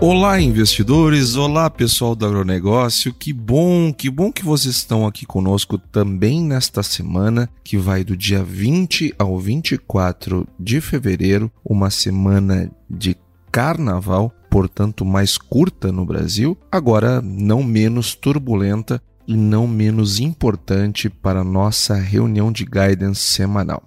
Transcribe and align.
Olá, 0.00 0.40
investidores! 0.40 1.34
Olá, 1.34 1.68
pessoal 1.68 2.14
do 2.14 2.24
agronegócio! 2.24 3.12
Que 3.12 3.32
bom, 3.32 3.92
que 3.92 4.08
bom 4.08 4.30
que 4.30 4.44
vocês 4.44 4.76
estão 4.76 5.04
aqui 5.04 5.26
conosco 5.26 5.76
também 5.76 6.40
nesta 6.40 6.84
semana, 6.84 7.50
que 7.64 7.76
vai 7.76 8.04
do 8.04 8.16
dia 8.16 8.44
20 8.44 9.12
ao 9.18 9.36
24 9.40 10.46
de 10.58 10.80
fevereiro, 10.80 11.50
uma 11.64 11.90
semana 11.90 12.70
de 12.88 13.16
carnaval, 13.50 14.32
portanto 14.48 15.04
mais 15.04 15.36
curta 15.36 15.90
no 15.90 16.06
Brasil, 16.06 16.56
agora 16.70 17.20
não 17.20 17.64
menos 17.64 18.14
turbulenta 18.14 19.02
e 19.26 19.36
não 19.36 19.66
menos 19.66 20.20
importante 20.20 21.10
para 21.10 21.40
a 21.40 21.44
nossa 21.44 21.96
reunião 21.96 22.52
de 22.52 22.64
guidance 22.64 23.22
semanal. 23.22 23.82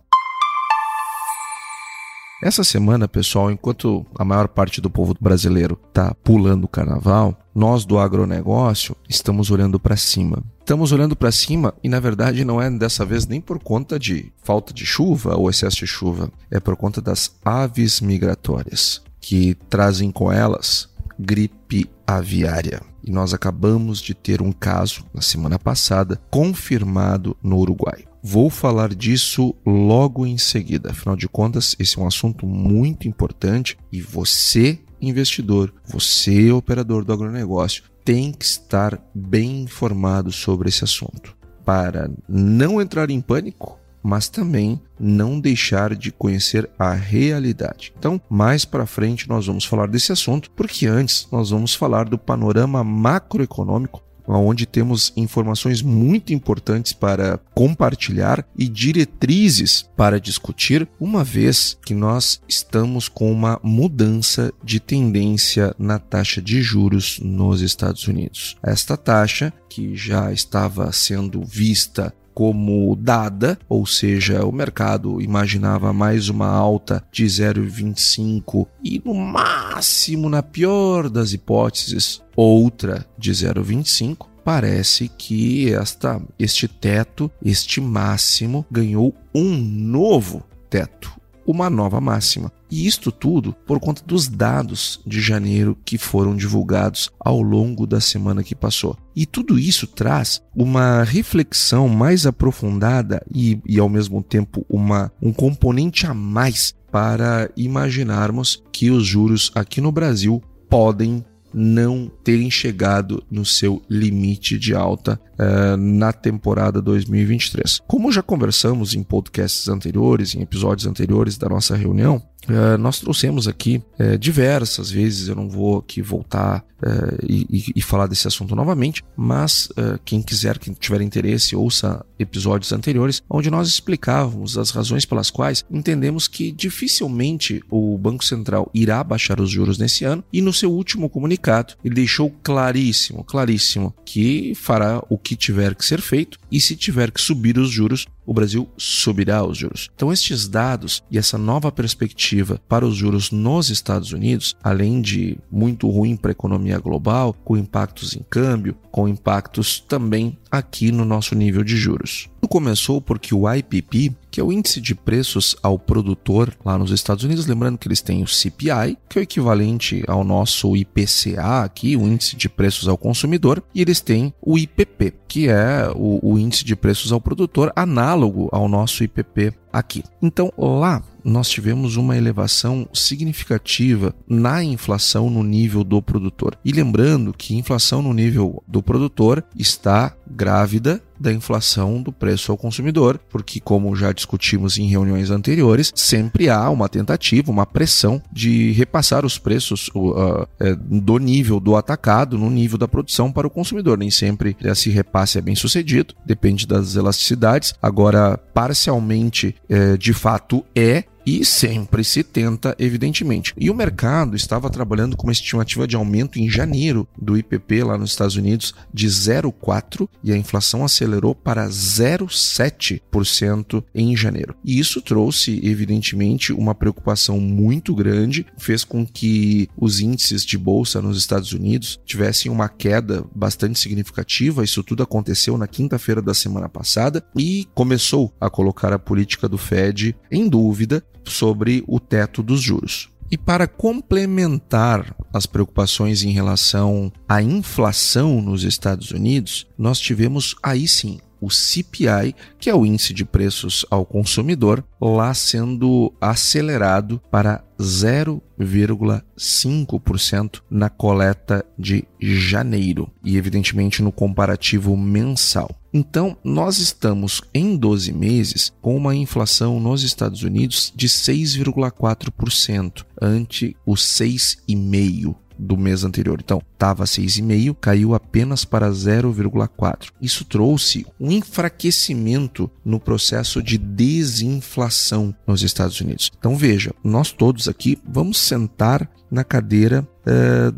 Essa 2.41 2.63
semana, 2.63 3.07
pessoal, 3.07 3.51
enquanto 3.51 4.03
a 4.17 4.25
maior 4.25 4.47
parte 4.47 4.81
do 4.81 4.89
povo 4.89 5.15
brasileiro 5.21 5.79
está 5.87 6.15
pulando 6.23 6.63
o 6.63 6.67
carnaval, 6.67 7.37
nós 7.53 7.85
do 7.85 7.99
agronegócio 7.99 8.95
estamos 9.07 9.51
olhando 9.51 9.79
para 9.79 9.95
cima. 9.95 10.43
Estamos 10.59 10.91
olhando 10.91 11.15
para 11.15 11.31
cima 11.31 11.71
e, 11.83 11.89
na 11.89 11.99
verdade, 11.99 12.43
não 12.43 12.59
é 12.59 12.67
dessa 12.71 13.05
vez 13.05 13.27
nem 13.27 13.39
por 13.39 13.59
conta 13.59 13.99
de 13.99 14.33
falta 14.41 14.73
de 14.73 14.87
chuva 14.87 15.35
ou 15.35 15.51
excesso 15.51 15.77
de 15.77 15.87
chuva, 15.87 16.31
é 16.49 16.59
por 16.59 16.75
conta 16.75 16.99
das 16.99 17.31
aves 17.45 18.01
migratórias, 18.01 19.03
que 19.19 19.53
trazem 19.69 20.09
com 20.09 20.31
elas 20.31 20.89
gripe 21.19 21.87
aviária. 22.07 22.81
E 23.03 23.11
nós 23.11 23.35
acabamos 23.35 24.01
de 24.01 24.15
ter 24.15 24.41
um 24.41 24.51
caso 24.51 25.05
na 25.13 25.21
semana 25.21 25.59
passada 25.59 26.19
confirmado 26.31 27.37
no 27.43 27.57
Uruguai. 27.57 28.05
Vou 28.23 28.51
falar 28.51 28.93
disso 28.93 29.55
logo 29.65 30.27
em 30.27 30.37
seguida. 30.37 30.91
Afinal 30.91 31.15
de 31.15 31.27
contas, 31.27 31.75
esse 31.79 31.97
é 31.97 32.01
um 32.01 32.07
assunto 32.07 32.45
muito 32.45 33.07
importante 33.07 33.77
e 33.91 33.99
você, 33.99 34.79
investidor, 35.01 35.73
você, 35.83 36.51
operador 36.51 37.03
do 37.03 37.11
agronegócio, 37.11 37.83
tem 38.05 38.31
que 38.31 38.45
estar 38.45 38.99
bem 39.13 39.63
informado 39.63 40.31
sobre 40.31 40.69
esse 40.69 40.83
assunto 40.83 41.35
para 41.65 42.11
não 42.27 42.79
entrar 42.79 43.09
em 43.09 43.21
pânico, 43.21 43.79
mas 44.03 44.29
também 44.29 44.79
não 44.99 45.39
deixar 45.39 45.95
de 45.95 46.11
conhecer 46.11 46.69
a 46.77 46.93
realidade. 46.93 47.93
Então, 47.97 48.21
mais 48.29 48.65
para 48.65 48.85
frente 48.85 49.29
nós 49.29 49.47
vamos 49.47 49.65
falar 49.65 49.87
desse 49.87 50.11
assunto, 50.11 50.49
porque 50.51 50.85
antes 50.85 51.27
nós 51.31 51.49
vamos 51.49 51.73
falar 51.73 52.07
do 52.07 52.17
panorama 52.17 52.83
macroeconômico 52.83 54.03
onde 54.37 54.65
temos 54.65 55.11
informações 55.15 55.81
muito 55.81 56.33
importantes 56.33 56.93
para 56.93 57.39
compartilhar 57.53 58.45
e 58.57 58.67
diretrizes 58.67 59.89
para 59.95 60.19
discutir, 60.19 60.87
uma 60.99 61.23
vez 61.23 61.77
que 61.85 61.93
nós 61.93 62.41
estamos 62.47 63.07
com 63.07 63.31
uma 63.31 63.59
mudança 63.63 64.53
de 64.63 64.79
tendência 64.79 65.75
na 65.77 65.99
taxa 65.99 66.41
de 66.41 66.61
juros 66.61 67.19
nos 67.21 67.61
Estados 67.61 68.07
Unidos. 68.07 68.55
Esta 68.63 68.97
taxa, 68.97 69.53
que 69.69 69.95
já 69.95 70.31
estava 70.31 70.91
sendo 70.91 71.43
vista 71.43 72.13
como 72.33 72.95
dada, 72.95 73.57
ou 73.67 73.85
seja, 73.85 74.45
o 74.45 74.51
mercado 74.51 75.21
imaginava 75.21 75.93
mais 75.93 76.29
uma 76.29 76.47
alta 76.47 77.03
de 77.11 77.25
0,25 77.25 78.67
e 78.83 79.01
no 79.03 79.13
máximo, 79.13 80.29
na 80.29 80.41
pior 80.41 81.09
das 81.09 81.33
hipóteses, 81.33 82.21
outra 82.35 83.05
de 83.17 83.31
0,25. 83.31 84.27
Parece 84.43 85.07
que 85.07 85.71
esta, 85.71 86.19
este 86.39 86.67
teto, 86.67 87.31
este 87.43 87.79
máximo, 87.79 88.65
ganhou 88.71 89.13
um 89.35 89.55
novo 89.55 90.43
teto, 90.69 91.11
uma 91.45 91.69
nova 91.69 92.01
máxima. 92.01 92.51
E 92.71 92.87
isto 92.87 93.11
tudo 93.11 93.53
por 93.67 93.79
conta 93.79 94.01
dos 94.05 94.29
dados 94.29 95.01
de 95.05 95.19
janeiro 95.19 95.77
que 95.83 95.97
foram 95.97 96.35
divulgados 96.35 97.09
ao 97.19 97.41
longo 97.41 97.85
da 97.85 97.99
semana 97.99 98.43
que 98.43 98.55
passou. 98.55 98.97
E 99.13 99.25
tudo 99.25 99.59
isso 99.59 99.85
traz 99.85 100.41
uma 100.55 101.03
reflexão 101.03 101.89
mais 101.89 102.25
aprofundada 102.25 103.21
e, 103.29 103.59
e 103.67 103.77
ao 103.77 103.89
mesmo 103.89 104.23
tempo 104.23 104.65
uma, 104.69 105.11
um 105.21 105.33
componente 105.33 106.07
a 106.07 106.13
mais 106.13 106.73
para 106.89 107.49
imaginarmos 107.57 108.63
que 108.71 108.89
os 108.89 109.05
juros 109.05 109.51
aqui 109.53 109.81
no 109.81 109.91
Brasil 109.91 110.41
podem 110.69 111.25
não 111.53 112.09
terem 112.23 112.49
chegado 112.49 113.23
no 113.29 113.45
seu 113.45 113.81
limite 113.89 114.57
de 114.57 114.73
alta 114.73 115.19
uh, 115.33 115.77
na 115.77 116.13
temporada 116.13 116.81
2023. 116.81 117.79
Como 117.87 118.11
já 118.11 118.21
conversamos 118.21 118.93
em 118.93 119.03
podcasts 119.03 119.67
anteriores, 119.67 120.33
em 120.33 120.41
episódios 120.41 120.87
anteriores 120.87 121.37
da 121.37 121.49
nossa 121.49 121.75
reunião, 121.75 122.21
Uh, 122.49 122.77
nós 122.77 122.99
trouxemos 122.99 123.47
aqui 123.47 123.83
uh, 123.99 124.17
diversas 124.17 124.89
vezes, 124.89 125.27
eu 125.27 125.35
não 125.35 125.47
vou 125.47 125.77
aqui 125.77 126.01
voltar 126.01 126.65
uh, 126.81 127.25
e, 127.27 127.71
e, 127.75 127.81
falar 127.81 128.07
desse 128.07 128.27
assunto 128.27 128.55
novamente, 128.55 129.03
mas 129.15 129.69
quem 130.05 130.21
quiser, 130.21 130.57
quem 130.57 130.73
tiver 130.73 131.01
interesse, 131.01 131.55
ouça 131.55 132.03
episódios 132.17 132.71
anteriores, 132.71 133.21
onde 133.29 133.51
nós 133.51 133.67
explicávamos 133.67 134.57
as 134.57 134.71
razões 134.71 135.05
pelas 135.05 135.29
quais 135.29 135.65
entendemos 135.69 136.27
que 136.27 136.51
dificilmente 136.51 137.61
o 137.69 137.97
Banco 137.97 138.23
Central 138.23 138.69
irá 138.73 139.03
baixar 139.03 139.39
os 139.39 139.49
juros 139.49 139.77
nesse 139.77 140.05
ano, 140.05 140.23
e 140.31 140.41
no 140.41 140.53
seu 140.53 140.71
último 140.71 141.09
comunicado 141.09 141.75
ele 141.83 141.95
deixou 141.95 142.33
claríssimo, 142.43 143.23
claríssimo, 143.23 143.93
que 144.05 144.53
fará 144.55 145.03
o 145.09 145.17
que 145.17 145.35
tiver 145.35 145.75
que 145.75 145.85
ser 145.85 146.01
feito, 146.01 146.39
e 146.51 146.59
se 146.59 146.75
tiver 146.75 147.11
que 147.11 147.21
subir 147.21 147.57
os 147.57 147.69
juros, 147.69 148.07
o 148.31 148.33
Brasil 148.33 148.69
subirá 148.77 149.43
os 149.45 149.57
juros. 149.57 149.89
Então, 149.93 150.11
estes 150.11 150.47
dados 150.47 151.03
e 151.11 151.17
essa 151.17 151.37
nova 151.37 151.69
perspectiva 151.69 152.61
para 152.65 152.85
os 152.85 152.95
juros 152.95 153.29
nos 153.29 153.69
Estados 153.69 154.13
Unidos, 154.13 154.55
além 154.63 155.01
de 155.01 155.37
muito 155.51 155.89
ruim 155.89 156.15
para 156.15 156.31
a 156.31 156.31
economia 156.31 156.79
global, 156.79 157.35
com 157.43 157.57
impactos 157.57 158.15
em 158.15 158.23
câmbio, 158.29 158.77
com 158.89 159.05
impactos 159.05 159.81
também 159.81 160.37
aqui 160.49 160.93
no 160.93 161.03
nosso 161.03 161.35
nível 161.35 161.61
de 161.61 161.75
juros. 161.75 162.29
Começou 162.51 162.99
porque 162.99 163.33
o 163.33 163.49
IPP, 163.49 164.13
que 164.29 164.41
é 164.41 164.43
o 164.43 164.51
índice 164.51 164.81
de 164.81 164.93
preços 164.93 165.55
ao 165.63 165.79
produtor 165.79 166.53
lá 166.65 166.77
nos 166.77 166.91
Estados 166.91 167.23
Unidos, 167.23 167.47
lembrando 167.47 167.77
que 167.77 167.87
eles 167.87 168.01
têm 168.01 168.23
o 168.23 168.27
CPI, 168.27 168.97
que 169.07 169.17
é 169.17 169.21
o 169.21 169.23
equivalente 169.23 170.03
ao 170.05 170.21
nosso 170.25 170.75
IPCA 170.75 171.63
aqui, 171.63 171.95
o 171.95 172.05
índice 172.05 172.35
de 172.35 172.49
preços 172.49 172.89
ao 172.89 172.97
consumidor, 172.97 173.63
e 173.73 173.81
eles 173.81 174.01
têm 174.01 174.33
o 174.41 174.57
IPP, 174.57 175.13
que 175.29 175.47
é 175.47 175.89
o, 175.95 176.19
o 176.21 176.37
índice 176.37 176.65
de 176.65 176.75
preços 176.75 177.13
ao 177.13 177.21
produtor, 177.21 177.71
análogo 177.73 178.49
ao 178.51 178.67
nosso 178.67 179.01
IPP 179.01 179.53
aqui. 179.71 180.03
Então, 180.21 180.51
lá 180.57 181.01
nós 181.23 181.49
tivemos 181.49 181.95
uma 181.95 182.17
elevação 182.17 182.87
significativa 182.93 184.13
na 184.27 184.63
inflação 184.63 185.29
no 185.29 185.43
nível 185.43 185.83
do 185.83 186.01
produtor. 186.01 186.57
E 186.63 186.71
lembrando 186.71 187.33
que 187.33 187.55
inflação 187.55 188.01
no 188.01 188.13
nível 188.13 188.63
do 188.67 188.81
produtor 188.81 189.43
está 189.55 190.15
grávida 190.29 191.01
da 191.21 191.31
inflação 191.31 192.01
do 192.01 192.11
preço 192.11 192.51
ao 192.51 192.57
consumidor, 192.57 193.19
porque, 193.29 193.59
como 193.59 193.95
já 193.95 194.11
discutimos 194.11 194.79
em 194.79 194.87
reuniões 194.87 195.29
anteriores, 195.29 195.91
sempre 195.95 196.49
há 196.49 196.67
uma 196.69 196.89
tentativa, 196.89 197.51
uma 197.51 197.65
pressão 197.65 198.21
de 198.31 198.71
repassar 198.71 199.23
os 199.23 199.37
preços 199.37 199.89
uh, 199.93 200.47
do 200.79 201.19
nível 201.19 201.59
do 201.59 201.75
atacado 201.75 202.39
no 202.39 202.49
nível 202.49 202.77
da 202.77 202.87
produção 202.87 203.31
para 203.31 203.45
o 203.45 203.51
consumidor. 203.51 203.99
Nem 203.99 204.09
sempre 204.09 204.57
esse 204.63 204.89
repasse 204.89 205.37
é 205.37 205.41
bem 205.41 205.55
sucedido, 205.55 206.15
depende 206.25 206.65
das 206.65 206.95
elasticidades. 206.95 207.75
Agora, 207.79 208.37
parcialmente, 208.53 209.55
é, 209.69 209.95
de 209.97 210.13
fato 210.13 210.65
é, 210.75 211.03
E 211.25 211.43
sempre 211.45 212.03
se 212.03 212.21
tenta, 212.23 212.75
evidentemente. 212.79 213.53
E 213.57 213.69
o 213.69 213.75
mercado 213.75 214.35
estava 214.35 214.69
trabalhando 214.69 215.15
com 215.15 215.27
uma 215.27 215.31
estimativa 215.31 215.87
de 215.87 215.95
aumento 215.95 216.37
em 216.39 216.49
janeiro 216.49 217.07
do 217.19 217.37
IPP 217.37 217.83
lá 217.83 217.97
nos 217.97 218.11
Estados 218.11 218.35
Unidos 218.35 218.75
de 218.93 219.07
0,4 219.07 220.07
e 220.23 220.31
a 220.31 220.37
inflação 220.37 220.83
acelerou 220.83 221.33
para 221.35 221.67
0,7% 221.67 223.83
em 223.93 224.15
janeiro. 224.15 224.55
E 224.63 224.79
isso 224.79 225.01
trouxe, 225.01 225.59
evidentemente, 225.63 226.53
uma 226.53 226.75
preocupação 226.75 227.39
muito 227.39 227.95
grande, 227.95 228.45
fez 228.57 228.83
com 228.83 229.05
que 229.05 229.69
os 229.77 229.99
índices 229.99 230.43
de 230.45 230.57
bolsa 230.57 231.01
nos 231.01 231.17
Estados 231.17 231.53
Unidos 231.53 231.99
tivessem 232.05 232.51
uma 232.51 232.67
queda 232.67 233.23
bastante 233.33 233.79
significativa. 233.79 234.63
Isso 234.63 234.83
tudo 234.83 235.03
aconteceu 235.03 235.57
na 235.57 235.67
quinta-feira 235.67 236.21
da 236.21 236.33
semana 236.33 236.67
passada 236.67 237.23
e 237.35 237.67
começou 237.73 238.33
a 238.39 238.49
colocar 238.49 238.93
a 238.93 238.99
política 238.99 239.47
do 239.47 239.57
Fed 239.57 240.15
em 240.31 240.47
dúvida 240.47 241.03
sobre 241.25 241.83
o 241.87 241.99
teto 241.99 242.43
dos 242.43 242.61
juros. 242.61 243.09
E 243.31 243.37
para 243.37 243.65
complementar 243.65 245.15
as 245.33 245.45
preocupações 245.45 246.23
em 246.23 246.31
relação 246.31 247.11
à 247.29 247.41
inflação 247.41 248.41
nos 248.41 248.63
Estados 248.63 249.11
Unidos, 249.11 249.65
nós 249.77 249.99
tivemos 249.99 250.53
aí 250.61 250.85
sim 250.85 251.19
o 251.41 251.49
CPI, 251.49 252.35
que 252.59 252.69
é 252.69 252.75
o 252.75 252.85
índice 252.85 253.13
de 253.13 253.23
preços 253.25 253.85
ao 253.89 254.05
consumidor, 254.05 254.85
lá 255.01 255.33
sendo 255.33 256.13
acelerado 256.21 257.19
para 257.31 257.63
0,5% 257.79 260.61
na 260.69 260.89
coleta 260.89 261.65
de 261.79 262.05
janeiro 262.19 263.09
e, 263.23 263.37
evidentemente, 263.37 264.03
no 264.03 264.11
comparativo 264.11 264.95
mensal. 264.95 265.75
Então, 265.93 266.37
nós 266.43 266.77
estamos 266.77 267.41
em 267.53 267.75
12 267.75 268.13
meses 268.13 268.71
com 268.81 268.95
uma 268.95 269.13
inflação 269.13 269.79
nos 269.79 270.03
Estados 270.03 270.41
Unidos 270.43 270.91
de 270.95 271.09
6,4%, 271.09 273.05
ante 273.21 273.75
os 273.85 274.01
6,5% 274.01 275.35
do 275.61 275.77
mês 275.77 276.03
anterior. 276.03 276.39
Então, 276.43 276.61
estava 276.73 277.03
6,5, 277.03 277.75
caiu 277.79 278.15
apenas 278.15 278.65
para 278.65 278.89
0,4. 278.89 280.09
Isso 280.19 280.43
trouxe 280.43 281.05
um 281.19 281.31
enfraquecimento 281.31 282.69
no 282.83 282.99
processo 282.99 283.61
de 283.61 283.77
desinflação 283.77 285.35
nos 285.45 285.61
Estados 285.61 286.01
Unidos. 286.01 286.31
Então, 286.37 286.55
veja, 286.55 286.93
nós 287.03 287.31
todos 287.31 287.67
aqui 287.67 287.97
vamos 288.03 288.39
sentar 288.39 289.07
na 289.29 289.43
cadeira, 289.43 290.05
é, 290.25 290.73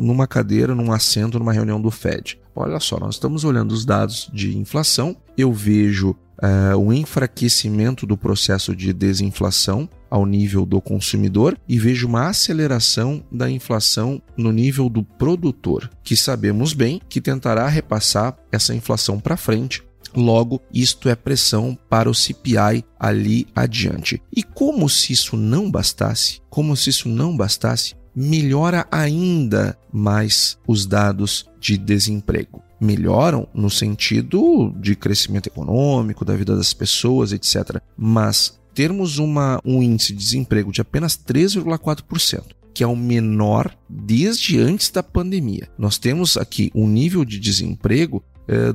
numa 0.00 0.26
cadeira, 0.26 0.74
num 0.74 0.92
assento, 0.92 1.38
numa 1.38 1.52
reunião 1.52 1.80
do 1.80 1.90
Fed. 1.90 2.38
Olha 2.60 2.80
só, 2.80 2.98
nós 2.98 3.14
estamos 3.14 3.44
olhando 3.44 3.70
os 3.70 3.84
dados 3.84 4.28
de 4.32 4.58
inflação. 4.58 5.16
Eu 5.36 5.52
vejo 5.52 6.10
uh, 6.10 6.76
o 6.76 6.92
enfraquecimento 6.92 8.04
do 8.04 8.16
processo 8.16 8.74
de 8.74 8.92
desinflação 8.92 9.88
ao 10.10 10.26
nível 10.26 10.66
do 10.66 10.80
consumidor 10.80 11.56
e 11.68 11.78
vejo 11.78 12.08
uma 12.08 12.28
aceleração 12.28 13.22
da 13.30 13.48
inflação 13.48 14.20
no 14.36 14.50
nível 14.50 14.88
do 14.88 15.04
produtor, 15.04 15.88
que 16.02 16.16
sabemos 16.16 16.72
bem 16.72 17.00
que 17.08 17.20
tentará 17.20 17.68
repassar 17.68 18.36
essa 18.50 18.74
inflação 18.74 19.20
para 19.20 19.36
frente 19.36 19.86
Logo, 20.14 20.60
isto 20.72 21.08
é 21.08 21.14
pressão 21.14 21.78
para 21.88 22.10
o 22.10 22.14
CPI 22.14 22.84
ali 22.98 23.46
adiante. 23.54 24.22
E 24.34 24.42
como 24.42 24.88
se 24.88 25.12
isso 25.12 25.36
não 25.36 25.70
bastasse, 25.70 26.40
como 26.48 26.76
se 26.76 26.90
isso 26.90 27.08
não 27.08 27.36
bastasse, 27.36 27.94
melhora 28.18 28.86
ainda 28.90 29.78
mais 29.92 30.58
os 30.66 30.86
dados 30.86 31.48
de 31.60 31.78
desemprego 31.78 32.62
melhoram 32.80 33.48
no 33.52 33.68
sentido 33.68 34.72
de 34.80 34.94
crescimento 34.94 35.48
econômico, 35.48 36.24
da 36.24 36.36
vida 36.36 36.56
das 36.56 36.72
pessoas, 36.72 37.32
etc. 37.32 37.80
Mas 37.96 38.58
termos 38.74 39.18
uma, 39.18 39.60
um 39.64 39.82
índice 39.82 40.12
de 40.12 40.18
desemprego 40.18 40.70
de 40.70 40.80
apenas 40.80 41.18
3,4%, 41.18 42.42
que 42.72 42.84
é 42.84 42.86
o 42.86 42.94
menor 42.94 43.76
desde 43.88 44.58
antes 44.60 44.90
da 44.90 45.02
pandemia. 45.02 45.68
Nós 45.76 45.98
temos 45.98 46.36
aqui 46.36 46.70
um 46.74 46.86
nível 46.86 47.24
de 47.24 47.38
desemprego 47.40 48.22
é, 48.46 48.72